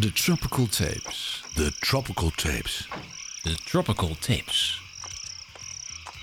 [0.00, 1.42] The Tropical Tapes.
[1.54, 2.88] The Tropical Tapes.
[3.42, 4.82] De Tropical Tapes.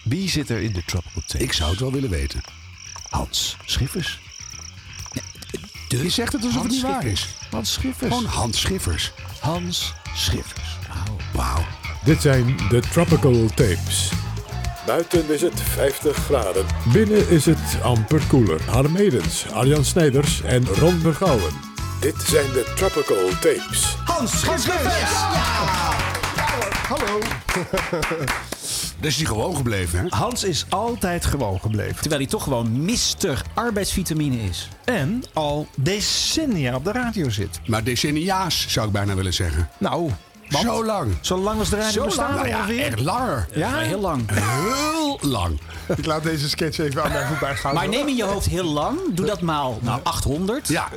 [0.03, 1.41] Wie zit er in de Tropical Tapes?
[1.41, 2.41] Ik zou het wel willen weten.
[3.09, 4.19] Hans Schiffers.
[5.87, 7.27] Je zegt het alsof Hans het niet waar is.
[7.51, 8.13] Hans Schiffers.
[8.13, 9.11] Gewoon Hans Schiffers.
[9.39, 10.77] Hans Schiffers.
[11.33, 11.65] Wauw.
[12.03, 14.09] Dit zijn de Tropical Tapes.
[14.85, 16.65] Buiten is het 50 graden.
[16.93, 18.63] Binnen is het amper koeler.
[18.63, 21.66] Harm Edens, Arjan Snijders en Ron Vergouwen.
[21.99, 23.95] Dit zijn de Tropical Tapes.
[24.05, 25.11] Hans Schiffers.
[26.87, 27.19] Hallo.
[28.99, 30.05] Dus is hij gewoon gebleven, hè?
[30.09, 31.95] Hans is altijd gewoon gebleven.
[31.95, 33.41] Terwijl hij toch gewoon Mr.
[33.53, 34.69] arbeidsvitamine is.
[34.85, 37.59] En al decennia op de radio zit.
[37.67, 39.69] Maar decennia's zou ik bijna willen zeggen.
[39.77, 40.11] Nou,
[40.49, 41.11] want Zo lang.
[41.21, 42.35] zo lang als de radio lang?
[42.35, 42.85] Nou ja, ongeveer.
[42.85, 43.47] echt langer.
[43.53, 43.77] Ja?
[43.77, 44.23] Heel lang.
[44.33, 45.59] Heel lang.
[45.97, 47.73] Ik laat deze sketch even aan mij voorbij gaan.
[47.73, 48.99] Maar neem in je hoofd heel lang.
[49.11, 50.67] Doe dat maal nou, 800.
[50.67, 50.87] Ja.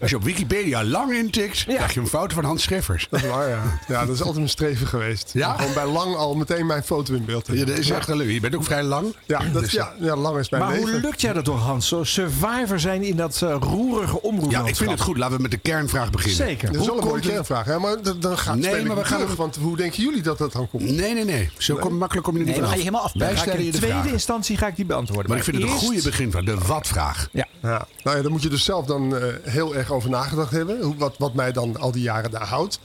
[0.00, 3.06] Als je op Wikipedia lang intikt, krijg je een foto van Hans Schiffers.
[3.10, 3.62] Dat is waar, ja.
[3.88, 5.30] Ja, dat is altijd een streven geweest.
[5.32, 5.50] Ja?
[5.52, 7.74] Om Gewoon bij lang al meteen mijn foto in beeld te Ja, hebben.
[7.76, 8.30] dat is echt leuk.
[8.30, 9.14] Je bent ook vrij lang.
[9.26, 11.88] Ja, dat, Dus, ja, ja, lang is mijn Maar hoe lukt jij dat door Hans?
[11.88, 14.50] Zo survivor zijn in dat eh, roerige omroep.
[14.50, 15.16] Ja, ik vind het goed.
[15.16, 16.36] Laten we met de kernvraag beginnen.
[16.36, 16.72] Zeker.
[16.72, 17.64] Dat is wel een Hoe mooie kernvraag.
[17.64, 17.78] Hè?
[17.78, 20.68] Maar dan, gaat Nee, maar we gaan terug, Want hoe denken jullie dat dat dan
[20.68, 20.82] komt?
[20.82, 21.50] Nee, nee, nee.
[21.58, 22.84] Zo kom, makkelijk kom je er niet Nee, je vanaf.
[22.84, 23.10] helemaal.
[23.14, 25.28] Wij Ga ik stellen je in de tweede instantie ga ik die beantwoorden.
[25.28, 27.28] Maar ik vind het een goede begin van de wat-vraag.
[27.32, 27.46] Ja.
[27.62, 27.86] Ja.
[28.02, 30.80] Nou ja, daar moet je dus zelf dan eh, heel erg over nagedacht hebben.
[30.82, 32.80] Hoe, wat, wat mij dan al die jaren daar houdt.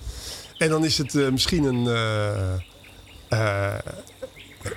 [0.57, 1.87] En dan is het eh, misschien een...
[1.87, 2.53] eh,
[3.29, 3.79] eh,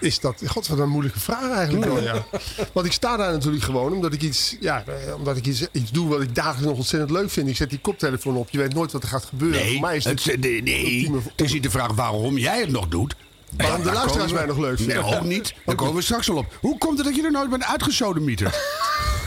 [0.00, 0.42] is dat...
[0.46, 2.24] God, wat een moeilijke vraag eigenlijk wel, ja.
[2.72, 4.56] Want ik sta daar natuurlijk gewoon omdat ik iets...
[4.60, 7.48] Ja, eh, omdat ik iets, iets doe wat ik dagelijks nog ontzettend leuk vind.
[7.48, 8.50] Ik zet die koptelefoon op.
[8.50, 9.60] Je weet nooit wat er gaat gebeuren.
[9.60, 10.40] Nee, Voor mij is het, het...
[10.40, 13.14] nee, nee, ultieme- het is niet de vraag waarom jij het nog doet.
[13.56, 15.04] Waarom de luisteraars mij nog leuk vinden.
[15.04, 15.54] Nee, ook niet.
[15.64, 16.58] Daar komen we straks al op.
[16.60, 18.60] Hoe komt het dat je er nooit bent uitgesodemieterd?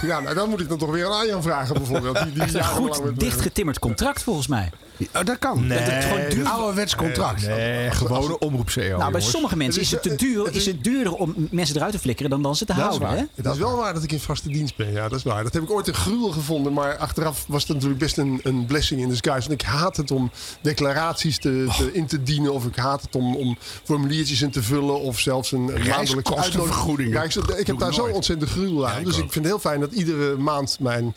[0.02, 2.24] Ja, nou dan moet ik dan toch weer aan Arjan vragen bijvoorbeeld.
[2.24, 4.70] Die, die Een goed me- dichtgetimmerd contract volgens mij.
[5.00, 5.68] Oh, dat kan.
[5.68, 6.46] Nee, dat het gewoon duur.
[6.48, 7.48] Ouderwets contract.
[7.48, 8.98] Nee, gewone omroep-CEO.
[8.98, 11.76] Nou, bij sommige mensen is is, het te duur, is is- het duurder om mensen
[11.76, 13.08] eruit te flikkeren dan dan ze te Dat is houden.
[13.08, 13.18] waar.
[13.18, 13.24] Hè?
[13.36, 14.92] Het is wel waar dat ik in vaste dienst ben.
[14.92, 15.44] Ja, dat is waar.
[15.44, 16.74] Dat heb ik ooit een gruwel gevonden.
[16.74, 19.48] Maar achteraf was het natuurlijk best een, een blessing in disguise.
[19.48, 20.32] Want ik haat het om
[20.62, 22.54] declaraties te, te, in te dienen.
[22.54, 25.02] Of ik haat het om, om formuliertjes in te vullen.
[25.02, 27.20] Of zelfs een, Reiskostenvergoedingen.
[27.20, 27.48] uitnodiging.
[27.48, 28.94] Ja, ik, ik heb daar zo ontzettend gruwel aan.
[28.94, 29.24] Ja, ik dus ook.
[29.24, 31.16] ik vind het heel fijn dat iedere maand mijn...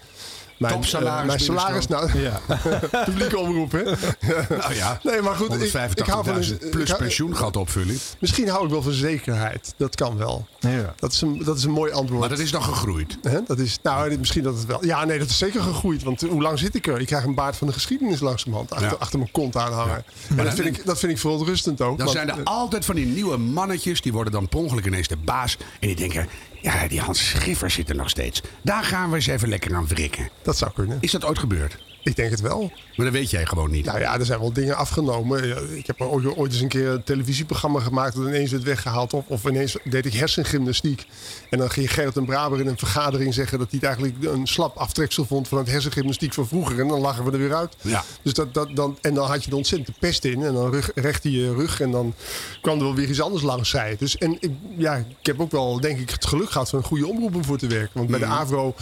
[0.60, 2.40] Mijn, Topsalaris eh, mijn salaris, nou, Ja.
[3.04, 3.82] publieke omroep, hè?
[4.58, 7.56] Nou ja, Nee, maar goed, ik, ik hou van 185.000 een- plus ik hou- pensioengat
[7.56, 7.98] opvulling.
[8.18, 9.74] Misschien hou ik wel van zekerheid.
[9.76, 10.46] Dat kan wel.
[10.58, 10.94] Ja.
[10.96, 12.20] Dat is een, dat is een mooi antwoord.
[12.20, 13.18] Maar dat is nog gegroeid.
[13.22, 14.84] Hè, dat is, nou, misschien dat het wel.
[14.84, 16.02] Ja, nee, dat is zeker gegroeid.
[16.02, 17.00] Want eh, hoe lang zit ik er?
[17.00, 18.96] Ik krijg een baard van de geschiedenis langzamerhand achter, Ja.
[18.98, 20.04] achter mijn kont aanhangen.
[20.36, 21.96] En dat vind, ik, dat vind ik verontrustend ook.
[21.96, 24.00] Dan want, zijn er eh, altijd van die nieuwe mannetjes.
[24.00, 25.56] Die worden dan per ongeluk ineens de baas.
[25.80, 26.28] En die denken,
[26.62, 28.42] ja, die Hans Schiffer zit er nog steeds.
[28.62, 30.28] Daar gaan we eens even lekker aan wrikken.
[30.42, 30.98] dat zou kunnen.
[31.00, 31.78] Is dat ooit gebeurd?
[32.02, 32.72] Ik denk het wel.
[32.96, 33.84] Maar dat weet jij gewoon niet.
[33.84, 35.68] Nou ja, er zijn wel dingen afgenomen.
[35.76, 39.12] Ik heb ooit, ooit eens een keer een televisieprogramma gemaakt dat ineens werd weggehaald.
[39.12, 41.06] Of, of ineens deed ik hersengymnastiek.
[41.50, 44.46] En dan ging Gerrit en Braber in een vergadering zeggen dat hij het eigenlijk een
[44.46, 46.80] slap aftreksel vond van het hersengymnastiek van vroeger.
[46.80, 47.76] En dan lachen we er weer uit.
[47.80, 48.04] Ja.
[48.22, 50.42] Dus dat, dat, dan, en dan had je er ontzettend de pest in.
[50.42, 51.80] En dan rug, recht je rug.
[51.80, 52.14] En dan
[52.60, 53.96] kwam er wel weer iets anders langs zij.
[53.98, 56.84] Dus, en ik, ja, ik heb ook wel, denk ik, het geluk gehad van een
[56.84, 57.90] goede omroep om voor te werken.
[57.94, 58.74] Want bij de AVRO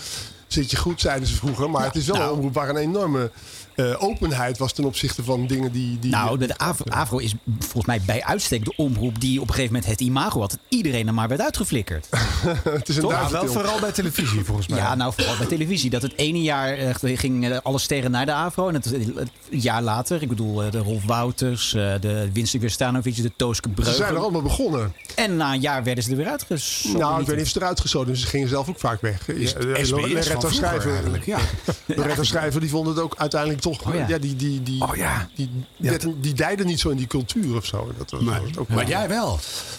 [0.48, 1.70] zit je goed, zeiden ze vroeger.
[1.70, 2.28] Maar het is wel nou.
[2.28, 3.30] een omroep waar een enorme
[3.78, 5.98] eh, openheid was ten opzichte van dingen die...
[5.98, 9.54] die Nou, de Avro, Avro is volgens mij bij uitstek de omroep die op een
[9.54, 10.50] gegeven moment het imago had.
[10.50, 12.08] Dat iedereen er maar werd uitgeflikkerd.
[12.64, 13.10] het is een Toch?
[13.10, 14.78] Duitse wel vooral bij televisie volgens mij.
[14.78, 15.90] Ja, nou vooral bij televisie.
[15.90, 18.68] Dat het ene jaar eh, ging eh, alle sterren naar de Avro.
[18.68, 23.22] En het, het jaar later, ik bedoel eh, de Rolf Wouters, eh, de Winston Westanovic,
[23.22, 24.22] de Tooske Ze zijn er Breugel.
[24.22, 24.92] allemaal begonnen.
[25.14, 27.00] En na een jaar werden ze er weer uitgezonden.
[27.00, 29.28] Nou, ik weet niet of ze eruit gezoden Ze gingen zelf ook vaak weg.
[29.28, 31.38] Is SBS van Loretta vroeger Schrijver, eigenlijk, ja.
[31.86, 33.86] Loretta Schrijver die vond het ook uiteindelijk toch...
[33.88, 34.04] Oh ja.
[34.08, 34.18] ja.
[34.18, 35.28] die, die, die, Oh ja.
[35.34, 37.90] die, die, die dijden niet zo in die cultuur of zo.
[37.98, 39.38] Dat was, Maar, ook jij wel.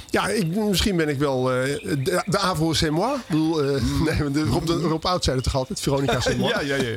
[0.10, 1.52] Ja, ik, misschien ben ik wel...
[1.54, 1.64] eh,
[2.04, 3.16] de, de Avro c'est moi.
[3.16, 5.80] Ik bedoel, eh, nee, maar de, Rob, de, Rob Oud zei het toch altijd?
[5.82, 6.52] Veronica c'est moi.
[6.54, 6.90] ja, ja, ja.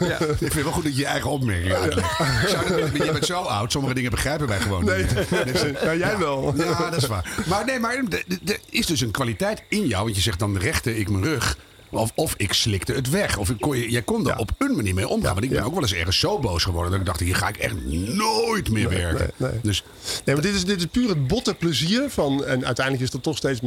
[0.00, 0.18] ja.
[0.18, 2.18] Ik vind het wel goed dat je je eigen opmerking uitlegt.
[2.18, 5.12] Dat- Je bent zo oud, sommige dingen begrijpen wij gewoon Nee, niet.
[5.84, 6.54] Ja, jij wel.
[6.56, 7.42] Ja, dat is waar.
[7.48, 10.04] Maar nee, maar er- er is dus een kwaliteit in jou.
[10.04, 11.56] Want je zegt dan rechte ik mijn rug.
[11.94, 13.36] Of, of ik slikte het weg.
[13.38, 14.36] Of ik kon, jij kon er Ja.
[14.38, 15.32] op een manier mee omgaan.
[15.32, 16.90] Want ik ben ook wel eens ergens zo boos geworden.
[16.90, 19.30] Dat ik dacht, hier ga ik echt nooit meer werken.
[19.36, 19.60] nee, nee.
[19.62, 19.84] Dus
[20.24, 22.44] Nee, maar dit is, dit is puur het botte plezier van.
[22.44, 23.60] En uiteindelijk is dat toch steeds.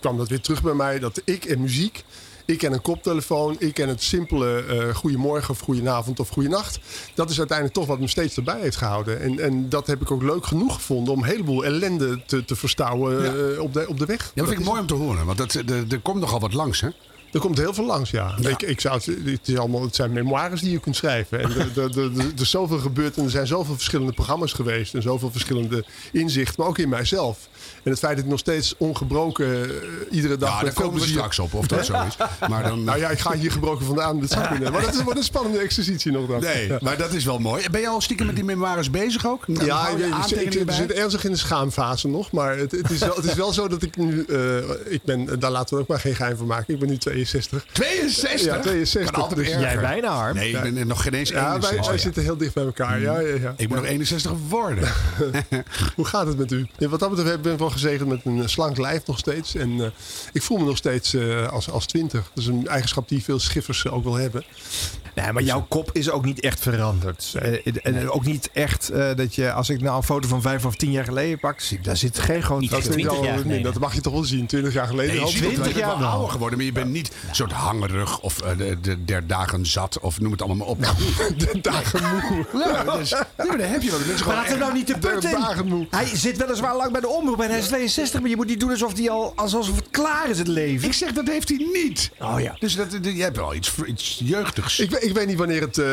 [0.00, 0.98] kwam dat weer terug bij mij.
[0.98, 2.04] Dat ik en muziek.
[2.44, 3.56] Ik en een koptelefoon.
[3.58, 6.78] Ik en het simpele eh goedemorgen of goedenavond of goedenacht.
[7.14, 9.20] Dat is uiteindelijk toch wat me steeds erbij heeft gehouden.
[9.20, 12.56] En, en dat heb ik ook leuk genoeg gevonden om een heleboel ellende te, te
[12.56, 13.24] verstouwen
[13.54, 14.20] eh, op, de, op de weg.
[14.24, 15.26] ja, dat vind ik mooi om te horen.
[15.26, 16.88] Want dat, er, er komt nogal wat langs, hè?
[17.32, 18.36] Er komt heel veel langs, ja.
[18.40, 21.40] Ik, ik zou het, het, is allemaal, het zijn memoires die je kunt schrijven.
[21.40, 24.94] En er, is zoveel gebeurd en er zijn zoveel verschillende programma's geweest.
[24.94, 27.48] En zoveel verschillende inzichten, maar ook in mijzelf.
[27.82, 29.70] En het feit dat ik nog steeds ongebroken eh,
[30.10, 32.16] iedere dag Ja, daar komen we plezier- straks op, of dat zo is.
[32.50, 34.20] Maar dan, Nou ja, ik ga hier gebroken vandaan.
[34.20, 34.72] Dat zou kunnen.
[34.72, 36.40] Maar dat is- een spannende exercitie nog dan.
[36.40, 37.70] Nee, maar dat is wel mooi.
[37.70, 39.44] Ben je al stiekem met die memoires bezig ook?
[39.46, 42.32] Dan Ja, je ik, ik, zit ernstig in de schaamfase nog.
[42.32, 44.24] Maar het, het, is wel, het is wel zo dat ik nu...
[44.24, 46.74] eh, ik ben, daar laten we ook maar geen geheim van maken.
[46.74, 47.66] Ik ben nu 62.
[47.72, 48.44] 62?
[48.44, 49.10] Ja, 62.
[49.10, 49.60] Kan altijd Dus erger.
[49.72, 50.34] Jij bijna, Harm.
[50.36, 51.86] Nee, ik ben nog geen eens Ja, wij, 61.
[51.88, 53.00] wij zitten heel dicht bij elkaar.
[53.00, 53.54] Ja, ja, ja.
[53.56, 54.88] Ik moet nog 61 worden.
[55.96, 56.66] Hoe gaat het met u?
[56.78, 59.54] Ja, wat dat betreft ben ik wel gezegend met een eh, slank lijf nog steeds.
[59.54, 59.86] En eh,
[60.32, 62.20] ik voel me nog steeds eh, als, als 20.
[62.34, 64.44] Dat is een eigenschap die veel schiffers eh, ook wel hebben.
[65.14, 67.32] Nee, maar jouw kop is ook niet echt veranderd.
[67.34, 70.64] Eh, En ook niet echt eh, dat je, als ik nou een foto van vijf
[70.64, 72.60] of tien jaar geleden pak, zie, daar zit geen gewoon.
[72.60, 73.72] Niet Dat, echt vind ik 20 al- jaar nee, geleden.
[73.72, 74.46] dat mag je toch wel zien.
[74.46, 75.14] 20 jaar geleden.
[75.22, 76.08] Nee, je bent jaar wel wel.
[76.08, 79.66] ouder geworden, maar je bent niet een soort hangerig of eh, de, de der dagen
[79.66, 80.80] zat of noem het allemaal maar op.
[81.38, 82.46] de dagen moe.
[82.64, 84.00] Ja, dus, nee, maar daar heb je wel.
[84.24, 85.80] Praat er nou niet te put de moe.
[85.80, 85.86] in.
[85.90, 88.60] Hij zit weliswaar lang bij de omroep en hij is 62, maar je moet niet
[88.60, 90.88] doen alsof, die al, alsof het klaar is, het leven.
[90.88, 92.10] Ik zeg, dat heeft hij niet.
[92.20, 92.56] Oh ja.
[92.58, 94.78] Dus dat, je hebt wel iets, iets jeugdigs.
[94.78, 95.86] Ik, ik weet niet wanneer het, eh,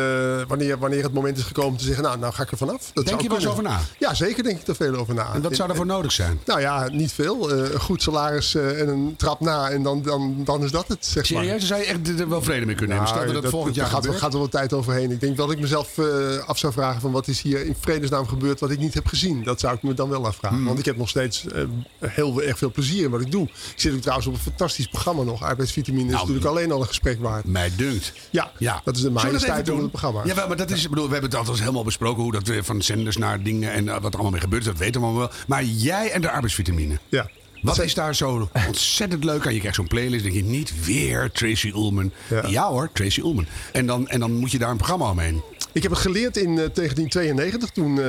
[0.48, 2.04] wanneer, wanneer het moment is gekomen om te zeggen...
[2.04, 2.92] nou, nou ga ik er vanaf.
[2.94, 3.80] Dat Denk je wel eens over na?
[4.00, 5.34] Ja, zeker denk ik er veel over na.
[5.34, 6.40] en wat zou daarvoor nodig zijn?
[6.46, 7.52] Nou ja, niet veel.
[7.52, 10.88] Eh, een goed salaris eh, en een trap na en dan, dan, dan is dat
[10.88, 11.44] het, zeg maar.
[11.44, 11.68] Serieus?
[11.68, 13.10] Zou je echt er wel vrede mee kunnen nemen.
[13.10, 15.12] Stel dat Nou, dat volgend jaar daar gaat, gaat er wel tijd overheen.
[15.12, 16.06] Ik denk dat ik mezelf eh,
[16.46, 19.44] af zou vragen van wat is hier in vredesnaam gebeurd wat ik niet heb gezien.
[19.44, 20.58] Dat zou ik me dan wel afvragen.
[20.58, 20.68] Hmm.
[20.68, 21.64] Want ik heb nog steeds eh,
[22.00, 23.44] heel erg veel plezier in wat ik doe.
[23.48, 25.44] Ik zit ook trouwens op een fantastisch programma nog.
[25.44, 27.46] Arbeidsvitamine is Nou, natuurlijk alleen al een gesprek waard.
[27.46, 28.14] Mij dunkt.
[28.30, 28.82] Ja, Ja.
[28.84, 30.22] dat is de majesteit onder het programma.
[30.26, 32.48] Ja, wel, maar dat is, ik bedoel, we hebben het altijd helemaal besproken hoe dat
[32.48, 34.64] we van zenders naar dingen en eh, wat er allemaal mee gebeurt.
[34.66, 35.38] Dat weten we allemaal wel.
[35.48, 37.00] Maar jij en de arbeidsvitamine.
[37.10, 37.28] Ja.
[37.64, 39.54] Wat is daar zo ontzettend leuk aan?
[39.54, 40.24] Je krijgt zo'n playlist.
[40.24, 42.12] denk je niet weer Tracy Ullman.
[42.30, 42.68] Ja, Ja.
[42.70, 43.46] hoor, Tracy Ullman.
[43.72, 45.42] En dan, en dan moet je daar een programma omheen.
[45.72, 48.06] Ik heb het geleerd in eh, 1992 toen eh,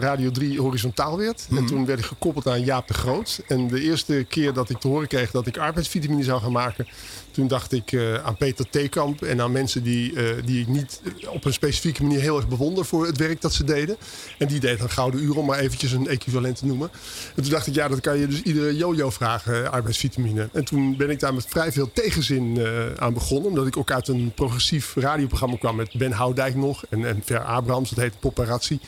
[0.00, 1.46] Radio 3 horizontaal werd.
[1.48, 1.58] Mhm.
[1.60, 3.40] En toen werd ik gekoppeld aan Jaap de Groot.
[3.46, 6.86] En de eerste keer dat ik te horen kreeg dat ik arbeidsvitamine zou gaan maken...
[7.38, 11.00] toen dacht ik eh, aan Peter Theekamp en aan mensen die, eh, die ik niet
[11.28, 12.84] op een specifieke manier heel erg bewonder...
[12.84, 13.96] voor het werk dat ze deden.
[14.38, 16.90] En die deed een gouden uur om maar eventjes een equivalent te noemen.
[17.36, 20.48] En toen dacht ik, ja, dat kan je dus iedere jojo vragen, eh, arbeidsvitamine.
[20.52, 23.48] En toen ben ik daar met vrij veel tegenzin eh, aan begonnen.
[23.48, 26.84] Omdat ik ook uit een progressief radioprogramma kwam met Ben Houdijk nog.
[26.88, 28.78] En, en Ver Abrahams, dat heette Paparazzi.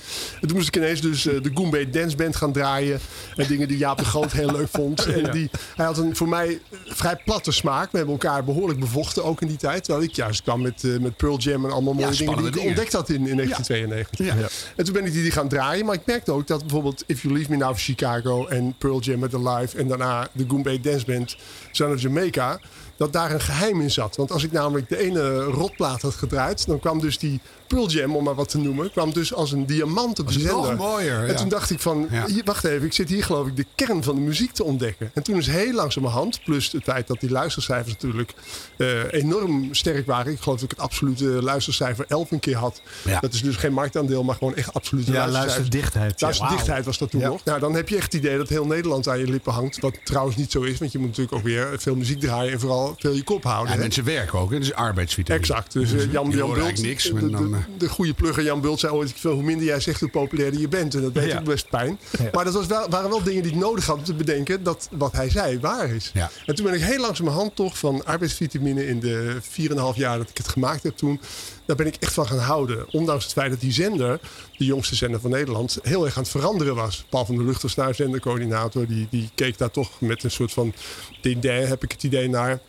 [0.41, 3.01] En toen moest ik ineens dus eh, de Goombay Dance Band gaan draaien.
[3.37, 5.07] En dingen die Jaap de Groot heel leuk vond.
[5.21, 7.91] En die, hij had een voor mij vrij platte smaak.
[7.91, 9.85] We hebben elkaar behoorlijk bevochten ook in die tijd.
[9.85, 12.53] Terwijl ik juist kwam met, eh, met Pearl Jam en allemaal mooie dingen die ik
[12.53, 12.69] dingen.
[12.69, 14.27] ontdekt had in, in 1992.
[14.27, 14.35] Ja.
[14.35, 14.49] Ja.
[14.77, 15.87] En toen ben ik die, die gaan draaien.
[15.87, 18.47] Maar ik merkte ook dat bijvoorbeeld If You Leave Me Now Chicago...
[18.47, 19.79] en Pearl Jam met The Live...
[19.79, 21.37] en daarna de Goombay Dance Band
[21.71, 22.61] Son of Jamaica...
[22.97, 24.17] dat daar een geheim in zat.
[24.17, 26.67] Want als ik namelijk de ene rotplaat had gedraaid...
[26.67, 28.91] dan kwam dus die Pearl Jam, om maar wat te noemen...
[28.91, 30.77] kwam dus als een diamant op de Was nog zender.
[30.87, 32.27] mooier, En toen dacht ik van, Ja.
[32.45, 32.87] wacht even...
[32.87, 35.11] ik zit hier geloof ik de kern van de muziek te ontdekken.
[35.15, 36.41] En toen is heel langzamerhand...
[36.45, 38.30] plus het feit dat die luistercijfers natuurlijk
[38.77, 40.33] eh, enorm sterk waren...
[40.33, 42.83] ik geloof dat ik het absolute luistercijfer 11 een keer had.
[43.05, 43.21] Ja.
[43.21, 46.21] Dat is dus geen marktaandeel, maar gewoon echt absolute Ja, luisterdichtheid.
[46.21, 46.27] Ja.
[46.27, 47.29] Luisterdichtheid was dat toen Ja.
[47.29, 47.45] nog.
[47.45, 49.81] Nou, dan heb je echt het idee dat heel Nederland aan je lippen hangt.
[49.81, 52.61] Wat trouwens niet zo is, want je moet natuurlijk ook weer veel muziek draaien en
[52.61, 53.73] vooral veel je kop houden.
[53.73, 53.79] Hè?
[53.79, 54.59] mensen werken ook, hè?
[54.59, 55.47] dus arbeidsvitamine.
[55.47, 55.73] Exact.
[55.73, 57.31] Dus eh, Jan, Jan Bult, niks, de,
[57.79, 57.91] de, eh.
[57.91, 60.95] goede plugger Jan Bult zei ooit, hoe minder jij zegt, hoe populairder je bent.
[60.95, 61.39] En dat weet Ja.
[61.39, 61.99] ik best pijn.
[62.33, 64.89] Maar dat was wel, waren wel dingen die ik nodig had om te bedenken dat
[64.91, 66.13] wat hij zei waar is.
[66.47, 70.37] En toen ben ik heel langzamerhand toch van arbeidsvitamine in de 4,5 jaar dat ik
[70.37, 71.21] het gemaakt heb toen,
[71.65, 72.93] daar ben ik echt van gaan houden.
[72.93, 74.21] Ondanks het feit dat die zender,
[74.57, 77.05] de jongste zender van Nederland, heel erg aan het veranderen was.
[77.09, 80.75] Paul van der Lucht nou zendercoördinator, die, die keek daar toch met een soort van
[81.23, 82.61] idee, heb ik het idee naar.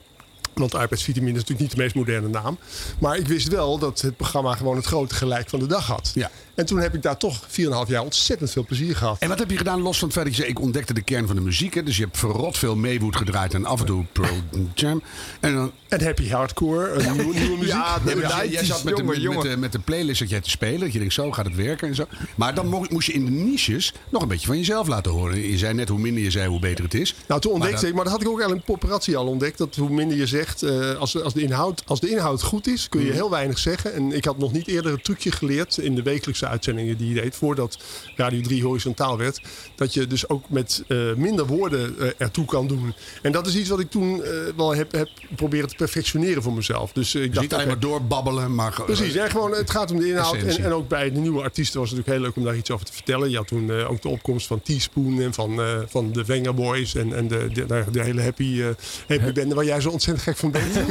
[0.54, 2.58] Want arbeidsvitamine is natuurlijk niet de meest moderne naam.
[3.00, 6.12] Maar ik wist wel dat het programma gewoon het grote gelijk van de dag had.
[6.14, 6.32] Ja.
[6.56, 7.54] En toen heb ik daar toch 4,5
[7.88, 9.20] jaar ontzettend veel plezier gehad.
[9.20, 11.02] En wat heb je gedaan los van het feit dat je zei, ik ontdekte de
[11.02, 11.74] kern van de muziek.
[11.74, 11.84] Hè?
[11.84, 14.36] Dus je hebt verrot veel Maywood gedraaid en af en toe Pearl
[14.74, 15.02] Jam.
[15.40, 17.74] En dan, En happy hardcore, een nieuwe, nieuwe muziek.
[17.74, 20.30] Ja, Ja, maar jij, jij zat met, de, jongen, met, de, met de playlist dat
[20.30, 20.80] jij te spelen.
[20.80, 22.06] Dat je denkt, zo gaat het werken en zo.
[22.36, 25.50] Maar dan mo- moest je in de niches nog een beetje van jezelf laten horen.
[25.50, 27.16] Je zei net, hoe minder je zei, hoe beter het is.
[27.28, 29.58] Nou, toen ontdekte Maar ik, maar dat had ik ook al in Popperazzi al ontdekt.
[29.58, 32.90] Dat hoe minder je zegt, eh, als, als, de inhoud, als de inhoud goed is,
[32.90, 33.16] kun je Mhm.
[33.16, 33.94] heel weinig zeggen.
[33.94, 37.22] En ik had nog niet eerder een trucje geleerd in de wekelijkse uitzendingen die je
[37.22, 37.78] deed, voordat
[38.16, 39.42] Radio 3 horizontaal werd.
[39.76, 42.94] Dat je dus ook met eh, minder woorden eh, ertoe kan doen.
[43.22, 46.54] En dat is iets wat ik toen eh, wel heb, heb proberen te perfectioneren voor
[46.54, 46.92] mezelf.
[46.92, 48.82] Dus ik Dus dacht, niet alleen maar doorbabbelen, maar...
[48.86, 50.36] Precies, gewoon, het gaat om de inhoud.
[50.36, 52.72] En, en ook bij de nieuwe artiesten was het natuurlijk heel leuk om daar iets
[52.72, 53.30] over te vertellen.
[53.30, 57.16] Je had toen ook de opkomst van Teaspoon en van, van de Wenger Boys en,
[57.16, 58.62] en de, de, de, de hele happy,
[59.08, 60.86] happy band waar jij zo ontzettend gek van beter.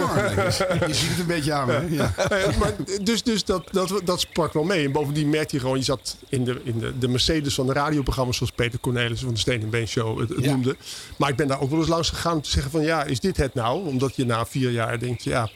[0.89, 1.73] Je ziet het een beetje aan me.
[1.73, 1.87] hè?
[1.89, 2.15] Ja.
[2.59, 4.85] Maar, dus dus dat, dat, dat sprak wel mee.
[4.85, 8.37] En bovendien je gewoon, je zat in de, in de, de Mercedes van de radioprogramma's
[8.37, 10.51] zoals Peter Cornelis van de Steen en Been Show het, het Ja.
[10.53, 10.77] noemde.
[11.19, 13.21] Maar ik ben daar ook wel eens langs gegaan om te zeggen van ja, is
[13.21, 13.87] dit het nou?
[13.87, 15.49] Omdat je na vier jaar denkt, ja,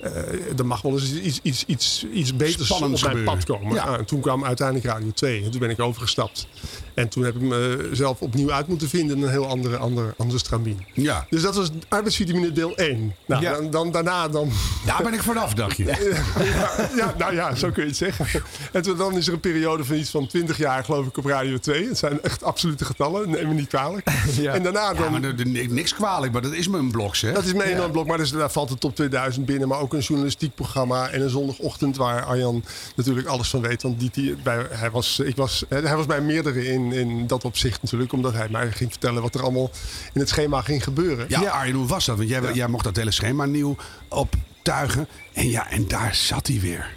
[0.00, 3.44] eh, er mag wel eens iets, iets, iets, iets beters Spannends op mijn gebeuren.
[3.46, 3.74] pad komen.
[3.74, 3.82] Ja.
[3.82, 6.46] Ah, en toen kwam uiteindelijk Radio 2 en toen ben ik overgestapt.
[6.94, 10.38] En toen heb ik mezelf opnieuw uit moeten vinden in een heel andere, andere, andere
[10.38, 10.86] stramien.
[10.94, 11.26] ja.
[11.30, 13.14] Dus dat was arbeidsvitamine deel 1.
[13.26, 13.52] Nou, Ja.
[13.52, 14.50] dan, dan, daarna dan
[14.86, 15.84] Daar ben ik vanaf, dacht je.
[16.54, 18.42] ja, ja, nou ja, zo kun je het zeggen.
[18.72, 21.24] En toen, dan is er een periode van iets van 20 jaar, geloof ik, op
[21.24, 21.88] Radio 2.
[21.88, 24.06] Het zijn echt absolute getallen, neem me niet kwalijk.
[24.46, 25.10] En daarna Ja, dan...
[25.20, 25.34] maar
[25.68, 27.32] niks kwalijk, maar dat is een blok, hè?
[27.32, 29.68] dat is mijn blok, maar dus, daar valt de top 2000 binnen.
[29.68, 32.64] Maar ook een journalistiek programma en een zondagochtend waar Arjan
[32.96, 33.82] natuurlijk alles van weet.
[33.82, 37.26] Want die, die, bij, hij, was, ik was, eh, hij was bij meerdere in, in
[37.26, 38.12] dat opzicht natuurlijk.
[38.12, 39.70] Omdat hij mij ging vertellen wat er allemaal
[40.12, 41.26] in het schema ging gebeuren.
[41.28, 42.16] Ja, Arjen, hoe was dat?
[42.16, 43.76] Want jij, jij mocht dat hele schema nieuw
[45.32, 46.96] En ja, en daar zat hij weer.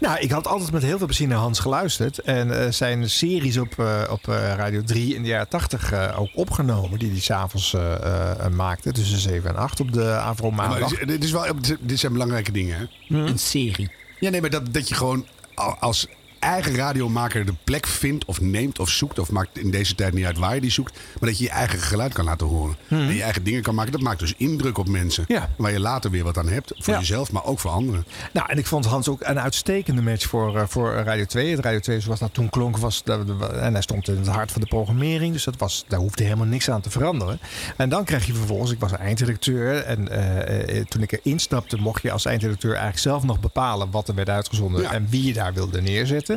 [0.00, 2.18] Nou, ik had altijd met heel veel plezier naar Hans geluisterd.
[2.18, 6.20] En eh, zijn series op, eh, op eh, Radio 3 in de jaren 80 eh,
[6.20, 6.98] ook opgenomen.
[6.98, 8.92] Die hij s'avonds eh eh, maakte.
[8.92, 10.88] Tussen 7 en 8 op de Avro Maandag.
[10.88, 11.44] dit, is- dit, is wel,
[11.80, 13.16] dit zijn belangrijke dingen, hè?
[13.16, 13.90] Een serie.
[14.20, 16.06] Ja, nee, maar dat, dat je gewoon al- als
[16.42, 19.18] eigen radiomaker de plek vindt of neemt of zoekt...
[19.18, 20.98] of maakt in deze tijd niet uit waar je die zoekt...
[21.20, 22.76] maar dat je je eigen geluid kan laten horen.
[22.88, 23.92] En je eigen dingen kan maken.
[23.92, 25.24] Dat maakt dus indruk op mensen.
[25.28, 25.48] Ja.
[25.56, 26.72] Waar je later weer wat aan hebt.
[26.76, 27.00] Voor Ja.
[27.00, 28.04] jezelf, maar ook voor anderen.
[28.32, 31.50] Nou, en ik vond Hans ook een uitstekende match voor, eh, voor Radio 2.
[31.50, 33.02] Het Radio 2 zoals dat toen klonk was...
[33.04, 35.32] en hij stond in het hart van de programmering.
[35.32, 37.38] Dus dat was, daar hoefde helemaal niks aan te veranderen.
[37.76, 38.70] En dan krijg je vervolgens...
[38.70, 39.76] Ik was eindredacteur.
[39.84, 41.76] En eh, eh, toen ik erin stapte...
[41.76, 43.90] mocht je als eindredacteur eigenlijk zelf nog bepalen...
[43.90, 44.92] wat er werd uitgezonden Ja.
[44.92, 46.31] en wie je daar wilde neerzetten.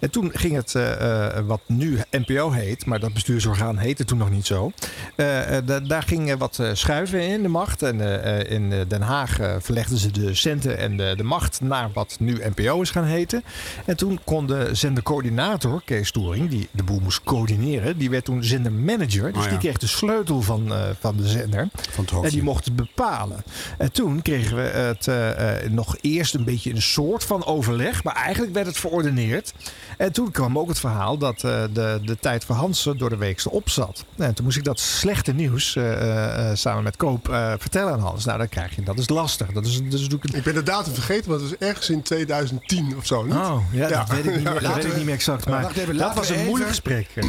[0.00, 2.86] En toen ging het, eh, eh, wat nu NPO heet...
[2.86, 4.72] maar dat bestuursorgaan heette toen nog niet zo...
[5.16, 5.26] eh,
[5.64, 7.82] da- daar ging eh, wat schuiven in de macht.
[7.82, 8.00] En
[8.48, 12.80] in Den Haag verlegden ze de centen en de, de macht naar wat nu NPO
[12.80, 13.42] is gaan heten.
[13.84, 18.44] En toen kon de zendercoördinator, Kees Toering, die de boel moest coördineren, die werd toen
[18.44, 19.32] zendermanager.
[19.32, 19.48] Dus Oh ja.
[19.50, 21.68] die kreeg de sleutel van, van de zender.
[21.90, 22.28] Van het hoofdje.
[22.28, 23.42] En die mocht het bepalen.
[23.78, 25.08] En toen kregen we het
[25.72, 28.04] nog eerst een beetje een soort van overleg.
[28.04, 29.35] Maar eigenlijk werd het verordeneerd.
[29.98, 33.16] En toen kwam ook het verhaal dat eh, de, de tijd voor Hansen door de
[33.16, 34.04] weekste op zat.
[34.16, 38.00] En toen moest ik dat slechte nieuws eh, eh, samen met Koop eh, vertellen aan
[38.00, 38.24] Hans.
[38.24, 39.52] Nou, dan krijg je dat is lastig.
[39.52, 40.38] Dat is, dat is natuurlijk een...
[40.38, 43.22] Ik ben de datum vergeten, maar dat was ergens in 2010 of zo.
[43.24, 43.34] Niet?
[43.34, 43.98] Oh, ja, Ja.
[43.98, 45.46] dat weet ik niet meer, dat weet ik niet meer exact.
[45.48, 47.08] Maar even, dat was een moeilijk gesprek.
[47.14, 47.22] ja.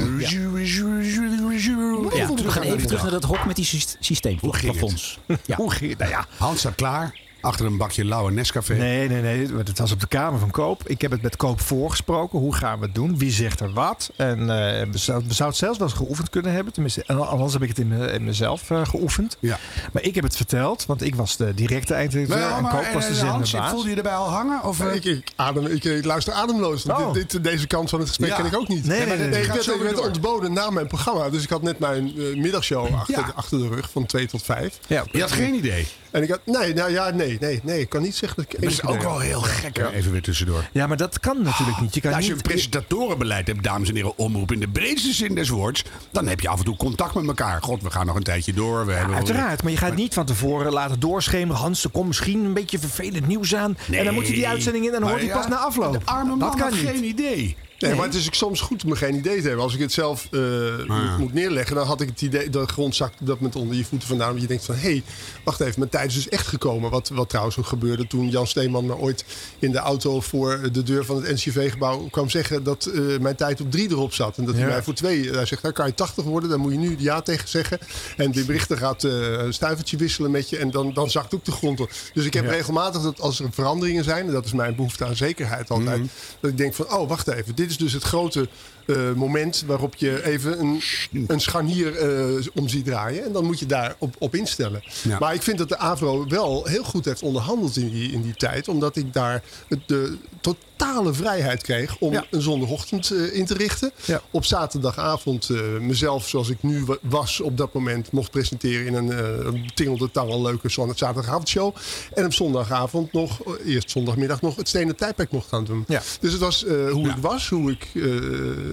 [2.16, 5.20] Ja, we gaan even terug naar dat hok met die sy- systeemplafonds.
[5.46, 5.56] Ja.
[5.56, 6.00] Hoe ging het?
[6.00, 7.20] Nou ja, Hans staat klaar.
[7.48, 8.74] Achter een bakje lauwe Nescafé.
[8.74, 9.48] Nee, nee, nee.
[9.58, 10.88] Het was op de kamer van Koop.
[10.90, 12.40] Ik heb het met Koop voorgesproken.
[12.40, 13.18] Hoe gaan we het doen?
[13.18, 14.12] Wie zegt er wat?
[14.16, 14.48] En eh,
[14.92, 16.74] we, zou, we zouden het zelfs wel eens geoefend kunnen hebben.
[16.74, 19.38] Tenminste, en anders heb ik het in, me- in mezelf eh, geoefend.
[19.40, 19.60] Ja.
[19.94, 23.08] Maar ik heb het verteld, want ik was de directe eindredacteur Maar, en Koop was
[23.08, 23.74] de eh, Hans, zenderbaas.
[23.76, 24.64] voelde je erbij al hangen?
[24.64, 24.96] Of, eh?
[24.96, 26.86] Ik, ik, adem, ik, ik luister ademloos.
[26.86, 27.14] Oh.
[27.14, 28.36] Dit, dit- deze kant van het gesprek Ja.
[28.36, 28.86] ken ik ook niet.
[28.86, 29.48] Nee, nee, ik nee.
[29.48, 31.30] werd, ik werd ontboden na mijn programma.
[31.30, 33.32] Dus ik had net mijn eh, middagshow achter, Ja.
[33.36, 34.80] achter de rug van 2 tot 5.
[34.88, 35.88] Ja, je had geen idee.
[36.18, 37.80] En ik had, nee, nou ja, nee, nee, nee.
[37.80, 39.78] Ik kan niet zeggen dat ik Dat is ook wel heel gek?
[39.94, 40.70] Even weer tussendoor.
[40.72, 41.94] ja, maar dat kan natuurlijk niet.
[41.94, 44.68] Je kan Nou, als je niet een presentatorenbeleid hebt, dames en heren, omroep in de
[44.68, 47.62] breedste zin des woords, dan heb je af en toe contact met elkaar.
[47.62, 48.86] God, we gaan nog een tijdje door.
[48.86, 51.62] We hebben Uiteraard, maar je gaat niet van tevoren laten doorschemeren.
[51.62, 53.78] Hans, er komt misschien een beetje vervelend nieuws aan.
[53.92, 55.94] en dan moet je die uitzending in en dan hoort hij ja, pas na afloop.
[55.94, 56.90] De arme man dat kan had niet.
[56.90, 57.58] geen idee.
[57.80, 59.64] Nee, maar het is ook soms goed om geen idee te hebben.
[59.64, 60.40] Als ik het zelf eh,
[60.88, 63.76] moet- moet neerleggen, dan had ik het idee dat de grond zakte dat met onder
[63.78, 64.28] je voeten vandaan.
[64.30, 65.04] Want je denkt van, hé, hey,
[65.44, 66.90] wacht even, mijn tijd is dus echt gekomen.
[66.92, 69.26] Wat, wat trouwens ook gebeurde toen Jan Steeman me ooit
[69.60, 73.62] in de auto voor de deur van het NCV-gebouw kwam zeggen dat eh, mijn tijd
[73.62, 74.38] op drie erop zat.
[74.38, 76.72] En dat hij mij voor twee, hij zegt, dan kan je 80 worden, dan moet
[76.72, 77.80] je nu ja tegen zeggen.
[78.18, 81.46] En de berichten gaat eh, een stuivertje wisselen met je en dan, dan zakt ook
[81.46, 81.92] de grond op.
[82.14, 82.52] Dus ik heb Ja.
[82.52, 86.02] regelmatig dat als er veranderingen zijn, en dat is mijn behoefte aan zekerheid altijd,
[86.40, 88.48] dat ik denk van, oh, wacht even, dit is dus het grote
[88.88, 90.82] eh, moment waarop je even een,
[91.28, 93.24] een scharnier eh, om ziet draaien.
[93.26, 94.84] En dan moet je daar op, op instellen.
[95.04, 95.20] Ja.
[95.20, 98.36] Maar ik vind dat de AVRO wel heel goed heeft onderhandeld in die, in die
[98.36, 98.68] tijd.
[98.68, 99.44] Omdat ik daar
[99.86, 102.26] de totale vrijheid kreeg om Ja.
[102.32, 103.92] een zondagochtend eh, in te richten.
[104.06, 104.22] Ja.
[104.32, 109.72] Op zaterdagavond mezelf, zoals ik nu wa- was op dat moment, mocht presenteren in een
[109.76, 111.76] tingelde tangel leuke zaterdagavondshow.
[112.14, 115.86] En op zondagavond nog, eerst zondagmiddag nog, het Stenen Tijdperk mocht gaan doen.
[116.20, 117.88] Dus het was hoe ik was, hoe ik,